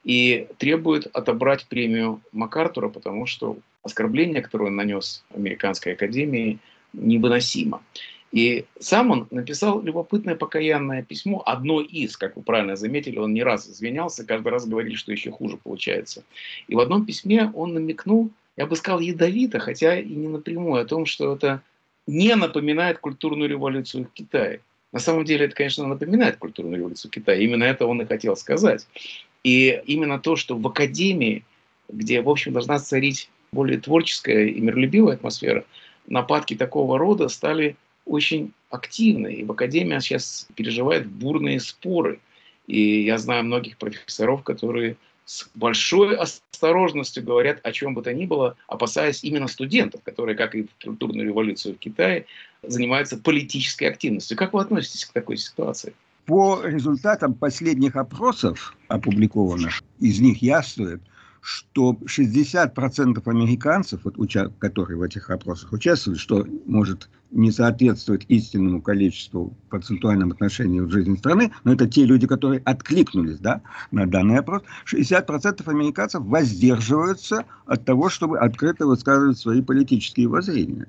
и 0.03 0.47
требует 0.57 1.07
отобрать 1.15 1.65
премию 1.67 2.21
МакАртура, 2.31 2.89
потому 2.89 3.25
что 3.25 3.57
оскорбление, 3.83 4.41
которое 4.41 4.65
он 4.65 4.75
нанес 4.75 5.23
Американской 5.33 5.93
Академии, 5.93 6.59
невыносимо. 6.93 7.81
И 8.31 8.65
сам 8.79 9.11
он 9.11 9.27
написал 9.29 9.81
любопытное 9.81 10.35
покаянное 10.35 11.03
письмо, 11.03 11.43
одно 11.45 11.81
из, 11.81 12.15
как 12.15 12.37
вы 12.37 12.43
правильно 12.43 12.77
заметили, 12.77 13.17
он 13.17 13.33
не 13.33 13.43
раз 13.43 13.67
извинялся, 13.67 14.25
каждый 14.25 14.49
раз 14.49 14.65
говорили, 14.65 14.95
что 14.95 15.11
еще 15.11 15.31
хуже 15.31 15.57
получается. 15.57 16.23
И 16.67 16.75
в 16.75 16.79
одном 16.79 17.05
письме 17.05 17.51
он 17.53 17.73
намекнул, 17.73 18.31
я 18.55 18.67
бы 18.67 18.75
сказал 18.75 19.01
ядовито, 19.01 19.59
хотя 19.59 19.99
и 19.99 20.09
не 20.09 20.29
напрямую, 20.29 20.81
о 20.81 20.85
том, 20.85 21.05
что 21.05 21.35
это 21.35 21.61
не 22.07 22.35
напоминает 22.35 22.99
культурную 22.99 23.49
революцию 23.49 24.05
в 24.05 24.13
Китае. 24.13 24.61
На 24.93 24.99
самом 24.99 25.25
деле 25.25 25.45
это, 25.45 25.55
конечно, 25.55 25.85
напоминает 25.85 26.37
культурную 26.37 26.77
революцию 26.77 27.11
в 27.11 27.13
Китае. 27.13 27.43
Именно 27.43 27.63
это 27.63 27.85
он 27.85 28.01
и 28.01 28.05
хотел 28.05 28.35
сказать. 28.35 28.87
И 29.43 29.81
именно 29.85 30.19
то, 30.19 30.35
что 30.35 30.55
в 30.55 30.67
академии, 30.67 31.43
где, 31.89 32.21
в 32.21 32.29
общем, 32.29 32.53
должна 32.53 32.79
царить 32.79 33.29
более 33.51 33.79
творческая 33.79 34.47
и 34.47 34.59
миролюбивая 34.59 35.15
атмосфера, 35.15 35.65
нападки 36.07 36.55
такого 36.55 36.97
рода 36.97 37.27
стали 37.27 37.75
очень 38.05 38.53
активны. 38.69 39.33
И 39.33 39.43
в 39.43 39.51
академии 39.51 39.99
сейчас 39.99 40.47
переживает 40.55 41.07
бурные 41.07 41.59
споры. 41.59 42.19
И 42.67 43.03
я 43.03 43.17
знаю 43.17 43.43
многих 43.43 43.77
профессоров, 43.77 44.43
которые 44.43 44.97
с 45.25 45.49
большой 45.55 46.15
осторожностью 46.15 47.23
говорят 47.23 47.59
о 47.63 47.71
чем 47.71 47.93
бы 47.93 48.01
то 48.01 48.13
ни 48.13 48.25
было, 48.25 48.57
опасаясь 48.67 49.23
именно 49.23 49.47
студентов, 49.47 50.01
которые, 50.03 50.35
как 50.35 50.55
и 50.55 50.63
в 50.63 50.83
культурную 50.83 51.27
революцию 51.27 51.75
в 51.75 51.77
Китае, 51.77 52.25
занимаются 52.63 53.17
политической 53.17 53.85
активностью. 53.85 54.37
Как 54.37 54.53
вы 54.53 54.61
относитесь 54.61 55.05
к 55.05 55.13
такой 55.13 55.37
ситуации? 55.37 55.93
По 56.25 56.61
результатам 56.63 57.33
последних 57.33 57.95
опросов, 57.95 58.75
опубликованных, 58.87 59.81
из 59.99 60.19
них 60.19 60.41
яствует, 60.41 61.01
что 61.41 61.97
60% 62.05 63.27
американцев, 63.27 64.01
вот, 64.03 64.17
уча- 64.17 64.51
которые 64.59 64.97
в 64.97 65.01
этих 65.01 65.29
опросах 65.31 65.73
участвуют, 65.73 66.19
что 66.19 66.45
может 66.67 67.09
не 67.31 67.51
соответствовать 67.51 68.25
истинному 68.27 68.81
количеству 68.81 69.53
в 69.65 69.69
процентуальном 69.69 70.31
отношении 70.31 70.81
в 70.81 70.91
жизни 70.91 71.15
страны, 71.15 71.51
но 71.63 71.73
это 71.73 71.87
те 71.87 72.05
люди, 72.05 72.27
которые 72.27 72.61
откликнулись 72.65 73.39
да, 73.39 73.61
на 73.89 74.05
данный 74.05 74.37
опрос, 74.37 74.61
60% 74.85 75.67
американцев 75.67 76.21
воздерживаются 76.23 77.45
от 77.65 77.85
того, 77.85 78.09
чтобы 78.09 78.37
открыто 78.37 78.85
высказывать 78.85 79.39
свои 79.39 79.61
политические 79.61 80.27
воззрения. 80.27 80.87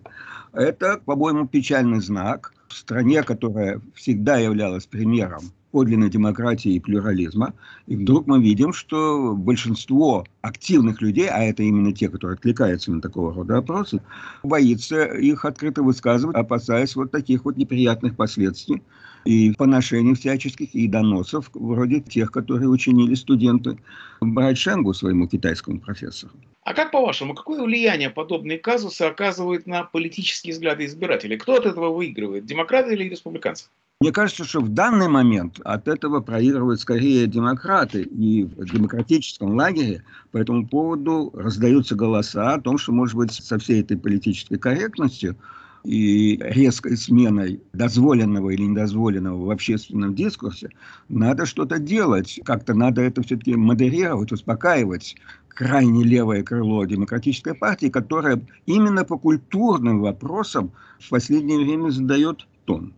Это, 0.52 1.00
по-моему, 1.02 1.46
печальный 1.46 2.00
знак 2.00 2.52
в 2.72 2.76
стране, 2.76 3.22
которая 3.22 3.80
всегда 3.94 4.38
являлась 4.38 4.86
примером 4.86 5.52
подлинной 5.72 6.10
демократии 6.10 6.72
и 6.74 6.80
плюрализма. 6.80 7.54
И 7.86 7.96
вдруг 7.96 8.26
мы 8.26 8.40
видим, 8.40 8.72
что 8.72 9.34
большинство 9.34 10.24
активных 10.42 11.00
людей, 11.00 11.28
а 11.28 11.42
это 11.42 11.62
именно 11.62 11.92
те, 11.92 12.08
которые 12.08 12.34
откликаются 12.34 12.92
на 12.92 13.00
такого 13.00 13.34
рода 13.34 13.58
опросы, 13.58 14.00
боится 14.42 15.04
их 15.04 15.44
открыто 15.44 15.82
высказывать, 15.82 16.36
опасаясь 16.36 16.94
вот 16.94 17.10
таких 17.10 17.44
вот 17.44 17.56
неприятных 17.56 18.16
последствий 18.16 18.82
и 19.24 19.52
поношений 19.52 20.14
всяческих, 20.14 20.74
и 20.74 20.86
доносов, 20.88 21.50
вроде 21.54 22.00
тех, 22.00 22.30
которые 22.30 22.68
учинили 22.68 23.14
студенты 23.14 23.78
Брайшенгу, 24.20 24.92
своему 24.92 25.26
китайскому 25.26 25.80
профессору. 25.80 26.32
А 26.64 26.74
как 26.74 26.92
по-вашему, 26.92 27.34
какое 27.34 27.62
влияние 27.62 28.08
подобные 28.08 28.56
казусы 28.56 29.02
оказывают 29.02 29.66
на 29.66 29.82
политические 29.82 30.54
взгляды 30.54 30.84
избирателей? 30.86 31.36
Кто 31.36 31.54
от 31.54 31.66
этого 31.66 31.90
выигрывает, 31.90 32.46
демократы 32.46 32.94
или 32.94 33.08
республиканцы? 33.08 33.66
Мне 34.00 34.12
кажется, 34.12 34.44
что 34.44 34.60
в 34.60 34.68
данный 34.68 35.08
момент 35.08 35.60
от 35.64 35.88
этого 35.88 36.20
проигрывают 36.20 36.80
скорее 36.80 37.26
демократы. 37.26 38.02
И 38.02 38.44
в 38.44 38.64
демократическом 38.72 39.56
лагере 39.56 40.04
по 40.30 40.38
этому 40.38 40.66
поводу 40.66 41.30
раздаются 41.34 41.94
голоса 41.94 42.54
о 42.54 42.60
том, 42.60 42.78
что, 42.78 42.92
может 42.92 43.16
быть, 43.16 43.32
со 43.32 43.58
всей 43.58 43.80
этой 43.80 43.96
политической 43.96 44.58
корректностью 44.58 45.36
и 45.84 46.38
резкой 46.40 46.96
сменой 46.96 47.60
дозволенного 47.72 48.50
или 48.50 48.62
недозволенного 48.62 49.44
в 49.44 49.50
общественном 49.50 50.14
дискурсе 50.14 50.70
надо 51.08 51.46
что-то 51.46 51.78
делать. 51.78 52.40
Как-то 52.44 52.74
надо 52.74 53.02
это 53.02 53.22
все-таки 53.22 53.56
модерировать, 53.56 54.32
успокаивать 54.32 55.16
крайне 55.48 56.04
левое 56.04 56.42
крыло 56.42 56.84
демократической 56.84 57.54
партии, 57.54 57.88
которое 57.88 58.40
именно 58.66 59.04
по 59.04 59.18
культурным 59.18 60.00
вопросам 60.00 60.72
в 61.00 61.08
последнее 61.10 61.58
время 61.58 61.90
задает 61.90 62.46
тон. 62.64 62.94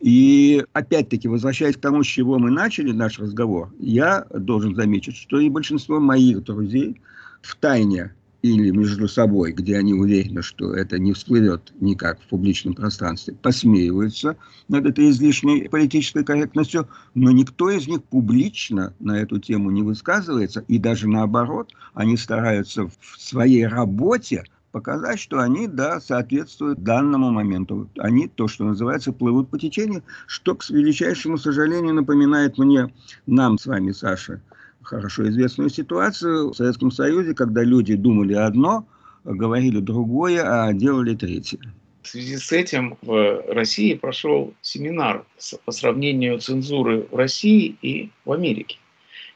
И 0.00 0.64
опять-таки, 0.72 1.28
возвращаясь 1.28 1.76
к 1.76 1.80
тому, 1.80 2.02
с 2.02 2.06
чего 2.08 2.38
мы 2.38 2.50
начали 2.50 2.90
наш 2.90 3.20
разговор, 3.20 3.72
я 3.78 4.26
должен 4.30 4.74
заметить, 4.74 5.16
что 5.16 5.38
и 5.38 5.48
большинство 5.48 6.00
моих 6.00 6.42
друзей 6.42 7.00
в 7.40 7.54
тайне 7.56 8.12
или 8.42 8.70
между 8.70 9.08
собой, 9.08 9.52
где 9.52 9.76
они 9.78 9.94
уверены, 9.94 10.42
что 10.42 10.74
это 10.74 10.98
не 10.98 11.12
всплывет 11.12 11.72
никак 11.80 12.20
в 12.20 12.26
публичном 12.26 12.74
пространстве, 12.74 13.34
посмеиваются 13.40 14.36
над 14.68 14.86
этой 14.86 15.10
излишней 15.10 15.68
политической 15.68 16.24
корректностью, 16.24 16.88
но 17.14 17.30
никто 17.30 17.70
из 17.70 17.86
них 17.86 18.02
публично 18.02 18.94
на 18.98 19.18
эту 19.18 19.38
тему 19.38 19.70
не 19.70 19.82
высказывается, 19.82 20.64
и 20.66 20.78
даже 20.78 21.08
наоборот, 21.08 21.72
они 21.94 22.16
стараются 22.16 22.88
в 22.88 23.20
своей 23.20 23.66
работе 23.66 24.44
показать, 24.72 25.20
что 25.20 25.40
они, 25.40 25.68
да, 25.68 26.00
соответствуют 26.00 26.82
данному 26.82 27.30
моменту. 27.30 27.88
Они, 27.98 28.26
то, 28.26 28.48
что 28.48 28.64
называется, 28.64 29.12
плывут 29.12 29.50
по 29.50 29.58
течению, 29.58 30.02
что, 30.26 30.54
к 30.54 30.68
величайшему 30.70 31.36
сожалению, 31.36 31.94
напоминает 31.94 32.58
мне, 32.58 32.92
нам 33.26 33.58
с 33.58 33.66
вами, 33.66 33.92
Саша, 33.92 34.40
хорошо 34.82 35.28
известную 35.28 35.70
ситуацию 35.70 36.50
в 36.50 36.54
Советском 36.54 36.90
Союзе, 36.90 37.34
когда 37.34 37.62
люди 37.62 37.94
думали 37.94 38.34
одно, 38.34 38.86
говорили 39.24 39.80
другое, 39.80 40.42
а 40.44 40.72
делали 40.72 41.14
третье. 41.14 41.58
В 42.02 42.08
связи 42.08 42.36
с 42.36 42.50
этим 42.50 42.98
в 43.02 43.44
России 43.48 43.94
прошел 43.94 44.54
семинар 44.60 45.24
по 45.64 45.72
сравнению 45.72 46.38
цензуры 46.38 47.06
в 47.10 47.16
России 47.16 47.76
и 47.80 48.10
в 48.24 48.32
Америке. 48.32 48.78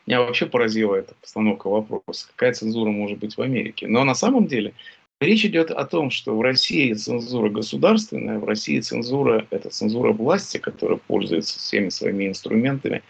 Меня 0.07 0.21
вообще 0.21 0.47
поразила 0.47 0.97
эта 0.97 1.15
постановка 1.21 1.69
вопроса, 1.69 2.29
какая 2.29 2.53
цензура 2.53 2.91
может 2.91 3.19
быть 3.19 3.37
в 3.37 3.41
Америке. 3.41 3.87
Но 3.87 4.05
на 4.05 4.15
самом 4.15 4.47
деле 4.47 4.75
Речь 5.19 5.47
идет 5.47 5.71
о 5.71 5.87
том, 5.87 6.11
что 6.11 6.37
в 6.37 6.43
России 6.43 6.93
цензура 6.93 7.49
государственная, 7.49 8.39
в 8.39 8.45
России 8.45 8.81
цензура– 8.81 9.47
это 9.51 9.71
цензура 9.71 10.13
власти, 10.13 10.59
которая 10.59 10.99
пользуется 10.99 11.59
всеми 11.59 11.89
своими 11.89 12.29
инструментами, 12.29 13.03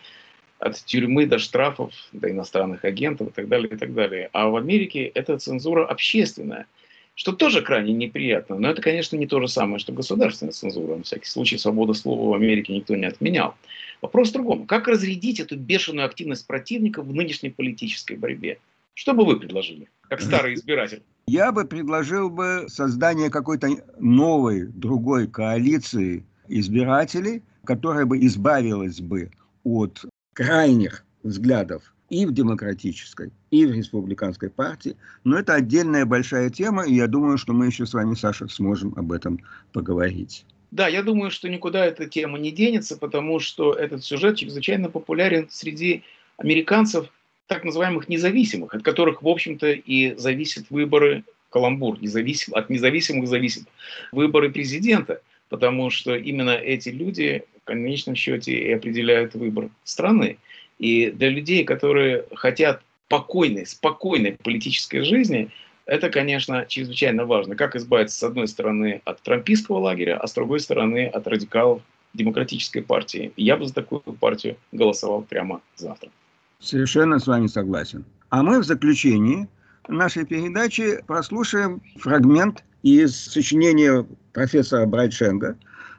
от 0.59 0.77
тюрьмы 0.85 1.27
до 1.27 1.38
штрафов, 1.38 1.92
до 2.12 2.31
иностранных 2.31 2.85
агентов 2.85 3.29
и 3.29 3.33
так 3.33 3.49
далее, 3.49 3.69
и 3.69 3.77
так 3.77 3.95
далее. 3.95 4.31
А 4.33 4.49
в 4.49 4.57
Америке 4.57 5.05
это 5.07 5.38
цензура 5.38 5.87
общественная, 5.87 6.66
что 7.14 7.33
тоже 7.33 7.62
крайне 7.62 7.92
неприятно. 7.92 8.59
Но 8.59 8.71
это, 8.71 8.83
конечно, 8.83 9.16
не 9.16 9.27
то 9.27 9.40
же 9.40 9.49
самое, 9.49 9.79
что 9.79 9.92
государственная 9.92 10.53
цензура. 10.53 10.97
На 10.97 11.03
всякий 11.03 11.29
случай 11.29 11.59
свобода 11.59 11.95
слова 11.95 12.31
в 12.31 12.35
Америке 12.35 12.75
никто 12.75 12.95
не 12.95 13.07
отменял. 13.07 13.55
Вопрос 14.03 14.31
в 14.31 14.33
другом. 14.33 14.66
Как 14.66 14.88
разрядить 14.88 15.40
эту 15.40 15.57
бешеную 15.57 16.07
активность 16.07 16.47
противника 16.47 17.03
в 17.03 17.12
нынешней 17.12 17.51
политической 17.51 18.16
борьбе? 18.16 18.59
Что 18.95 19.12
бы 19.12 19.25
вы 19.27 19.38
предложили, 19.38 19.88
как 20.09 20.23
старый 20.23 20.55
избиратель? 20.55 21.03
Я 21.27 21.53
бы 21.53 21.64
предложил 21.64 22.31
бы 22.31 22.64
создание 22.69 23.31
какой-то 23.31 23.69
новой, 23.99 24.66
другой 24.66 25.27
коалиции 25.27 26.25
избирателей, 26.49 27.42
которая 27.64 28.07
бы 28.07 28.19
избавилась 28.25 29.01
бы 29.01 29.31
от 29.64 30.05
крайних 30.37 31.03
взглядов 31.22 31.94
и 32.11 32.27
в 32.27 32.33
демократической, 32.33 33.33
и 33.51 33.64
в 33.64 33.72
республиканской 33.72 34.51
партии. 34.51 34.94
Но 35.25 35.38
это 35.38 35.55
отдельная 35.55 36.05
большая 36.05 36.51
тема, 36.51 36.87
и 36.87 36.94
я 36.94 37.07
думаю, 37.07 37.38
что 37.38 37.55
мы 37.55 37.66
еще 37.66 37.87
с 37.87 37.94
вами, 37.94 38.14
Саша, 38.14 38.46
сможем 38.46 38.92
об 38.96 39.12
этом 39.12 39.40
поговорить. 39.72 40.44
Да, 40.70 40.88
я 40.88 41.03
думаю, 41.03 41.31
что 41.31 41.49
никуда 41.49 41.87
эта 41.87 42.07
тема 42.07 42.38
не 42.38 42.53
денется, 42.53 42.99
потому 42.99 43.40
что 43.40 43.72
этот 43.72 44.05
сюжет 44.05 44.37
чрезвычайно 44.37 44.90
популярен 44.90 45.49
среди 45.51 46.03
американцев, 46.37 47.07
так 47.46 47.64
называемых 47.64 48.09
независимых, 48.09 48.75
от 48.75 48.83
которых, 48.83 49.22
в 49.22 49.29
общем-то, 49.29 49.70
и 49.70 50.14
зависят 50.16 50.66
выборы, 50.68 51.25
каламбур, 51.49 51.99
независим, 52.03 52.55
от 52.55 52.68
независимых 52.68 53.27
зависят 53.27 53.64
выборы 54.12 54.51
президента, 54.51 55.22
потому 55.49 55.88
что 55.88 56.14
именно 56.14 56.51
эти 56.51 56.90
люди 56.90 57.44
конечном 57.66 58.14
счете 58.14 58.52
и 58.52 58.72
определяют 58.72 59.35
выбор 59.35 59.68
страны. 59.85 60.38
И 60.79 61.11
для 61.11 61.29
людей, 61.29 61.64
которые 61.64 62.24
хотят 62.35 62.83
спокойной, 63.07 63.66
спокойной 63.66 64.33
политической 64.33 65.02
жизни, 65.02 65.50
это, 65.87 66.11
конечно, 66.11 66.66
чрезвычайно 66.66 67.24
важно. 67.24 67.55
Как 67.55 67.76
избавиться, 67.76 68.18
с 68.18 68.22
одной 68.22 68.48
стороны, 68.48 69.00
от 69.05 69.22
трампийского 69.22 69.79
лагеря, 69.79 70.18
а 70.18 70.26
с 70.26 70.35
другой 70.35 70.61
стороны, 70.61 71.07
от 71.07 71.26
радикалов 71.26 71.83
демократической 72.12 72.81
партии. 72.81 73.33
Я 73.37 73.57
бы 73.57 73.66
за 73.66 73.74
такую 73.74 74.00
партию 74.00 74.57
голосовал 74.72 75.22
прямо 75.22 75.61
завтра. 75.76 76.11
Совершенно 76.59 77.18
с 77.18 77.26
вами 77.26 77.46
согласен. 77.46 78.05
А 78.31 78.42
мы 78.42 78.61
в 78.61 78.64
заключении 78.64 79.46
нашей 79.87 80.24
передачи 80.26 81.02
прослушаем 81.07 81.81
фрагмент 81.98 82.64
из 82.83 83.14
сочинения 83.14 84.07
профессора 84.33 84.87
Брайтшенга, 84.87 85.57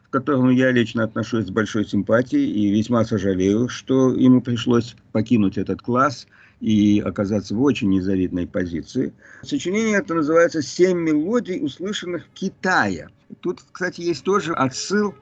к 0.10 0.14
которому 0.14 0.52
я 0.52 0.72
лично 0.72 1.04
отношусь 1.04 1.48
с 1.48 1.52
большой 1.52 1.86
симпатией 1.86 2.50
и 2.50 2.72
весьма 2.72 3.04
сожалею, 3.04 3.68
что 3.68 4.14
ему 4.14 4.42
пришлось 4.42 4.96
покинуть 5.12 5.58
этот 5.58 5.82
класс 5.82 6.28
и 6.62 7.02
оказаться 7.06 7.56
в 7.56 7.62
очень 7.62 7.90
незавидной 7.90 8.48
позиции. 8.48 9.14
Сочинение 9.44 9.98
это 9.98 10.14
называется 10.14 10.62
«Семь 10.62 11.00
мелодий, 11.00 11.64
услышанных 11.64 12.26
в 12.26 12.34
Китае». 12.34 13.10
Тут, 13.42 13.60
кстати, 13.72 14.02
есть 14.02 14.24
тоже 14.24 14.54
отсыл 14.54 15.14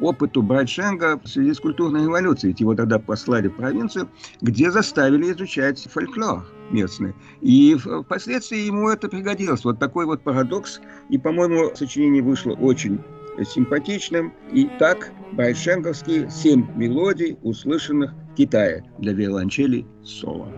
опыту 0.00 0.42
Брайшенга 0.42 1.20
в 1.22 1.28
связи 1.28 1.54
с 1.54 1.60
культурной 1.60 2.02
революцией. 2.02 2.50
Ведь 2.50 2.60
его 2.60 2.74
тогда 2.74 2.98
послали 2.98 3.48
в 3.48 3.56
провинцию, 3.56 4.08
где 4.40 4.70
заставили 4.70 5.32
изучать 5.32 5.86
фольклор 5.90 6.46
местный. 6.70 7.14
И 7.40 7.76
впоследствии 7.76 8.58
ему 8.58 8.88
это 8.88 9.08
пригодилось. 9.08 9.64
Вот 9.64 9.78
такой 9.78 10.06
вот 10.06 10.22
парадокс. 10.22 10.80
И, 11.10 11.18
по-моему, 11.18 11.74
сочинение 11.74 12.22
вышло 12.22 12.52
очень 12.52 13.00
симпатичным. 13.44 14.32
И 14.52 14.68
так 14.78 15.12
Брайшенковские 15.32 16.30
«Семь 16.30 16.66
мелодий, 16.74 17.36
услышанных 17.42 18.12
в 18.12 18.34
Китае» 18.34 18.84
для 18.98 19.12
виолончели 19.12 19.86
соло. 20.04 20.48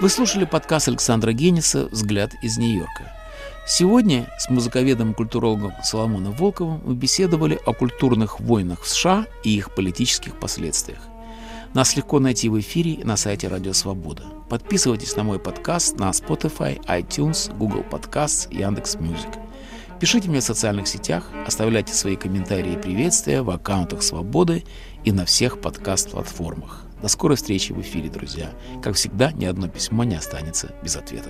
Вы 0.00 0.10
слушали 0.10 0.44
подкаст 0.44 0.88
Александра 0.88 1.32
Гениса 1.32 1.88
«Взгляд 1.90 2.32
из 2.42 2.58
Нью-Йорка». 2.58 3.12
Сегодня 3.66 4.28
с 4.38 4.48
музыковедом 4.48 5.12
и 5.12 5.14
культурологом 5.14 5.72
Соломоном 5.82 6.32
Волковым 6.34 6.80
мы 6.84 6.94
беседовали 6.94 7.58
о 7.66 7.72
культурных 7.72 8.38
войнах 8.38 8.82
в 8.82 8.88
США 8.88 9.26
и 9.42 9.56
их 9.56 9.74
политических 9.74 10.38
последствиях. 10.38 11.00
Нас 11.76 11.94
легко 11.94 12.20
найти 12.20 12.48
в 12.48 12.58
эфире 12.58 13.04
на 13.04 13.18
сайте 13.18 13.48
Радио 13.48 13.74
Свобода. 13.74 14.22
Подписывайтесь 14.48 15.14
на 15.14 15.24
мой 15.24 15.38
подкаст 15.38 15.98
на 15.98 16.08
Spotify, 16.08 16.82
iTunes, 16.86 17.54
Google 17.54 17.82
Podcasts, 17.82 18.48
Яндекс.Music. 18.50 19.28
Пишите 20.00 20.30
мне 20.30 20.40
в 20.40 20.42
социальных 20.42 20.88
сетях, 20.88 21.30
оставляйте 21.46 21.92
свои 21.92 22.16
комментарии 22.16 22.72
и 22.72 22.78
приветствия 22.78 23.42
в 23.42 23.50
аккаунтах 23.50 24.02
Свободы 24.02 24.64
и 25.04 25.12
на 25.12 25.26
всех 25.26 25.60
подкаст-платформах. 25.60 26.80
До 27.02 27.08
скорой 27.08 27.36
встречи 27.36 27.72
в 27.72 27.80
эфире, 27.82 28.08
друзья. 28.08 28.54
Как 28.82 28.94
всегда, 28.94 29.30
ни 29.32 29.44
одно 29.44 29.68
письмо 29.68 30.04
не 30.04 30.14
останется 30.14 30.74
без 30.82 30.96
ответа. 30.96 31.28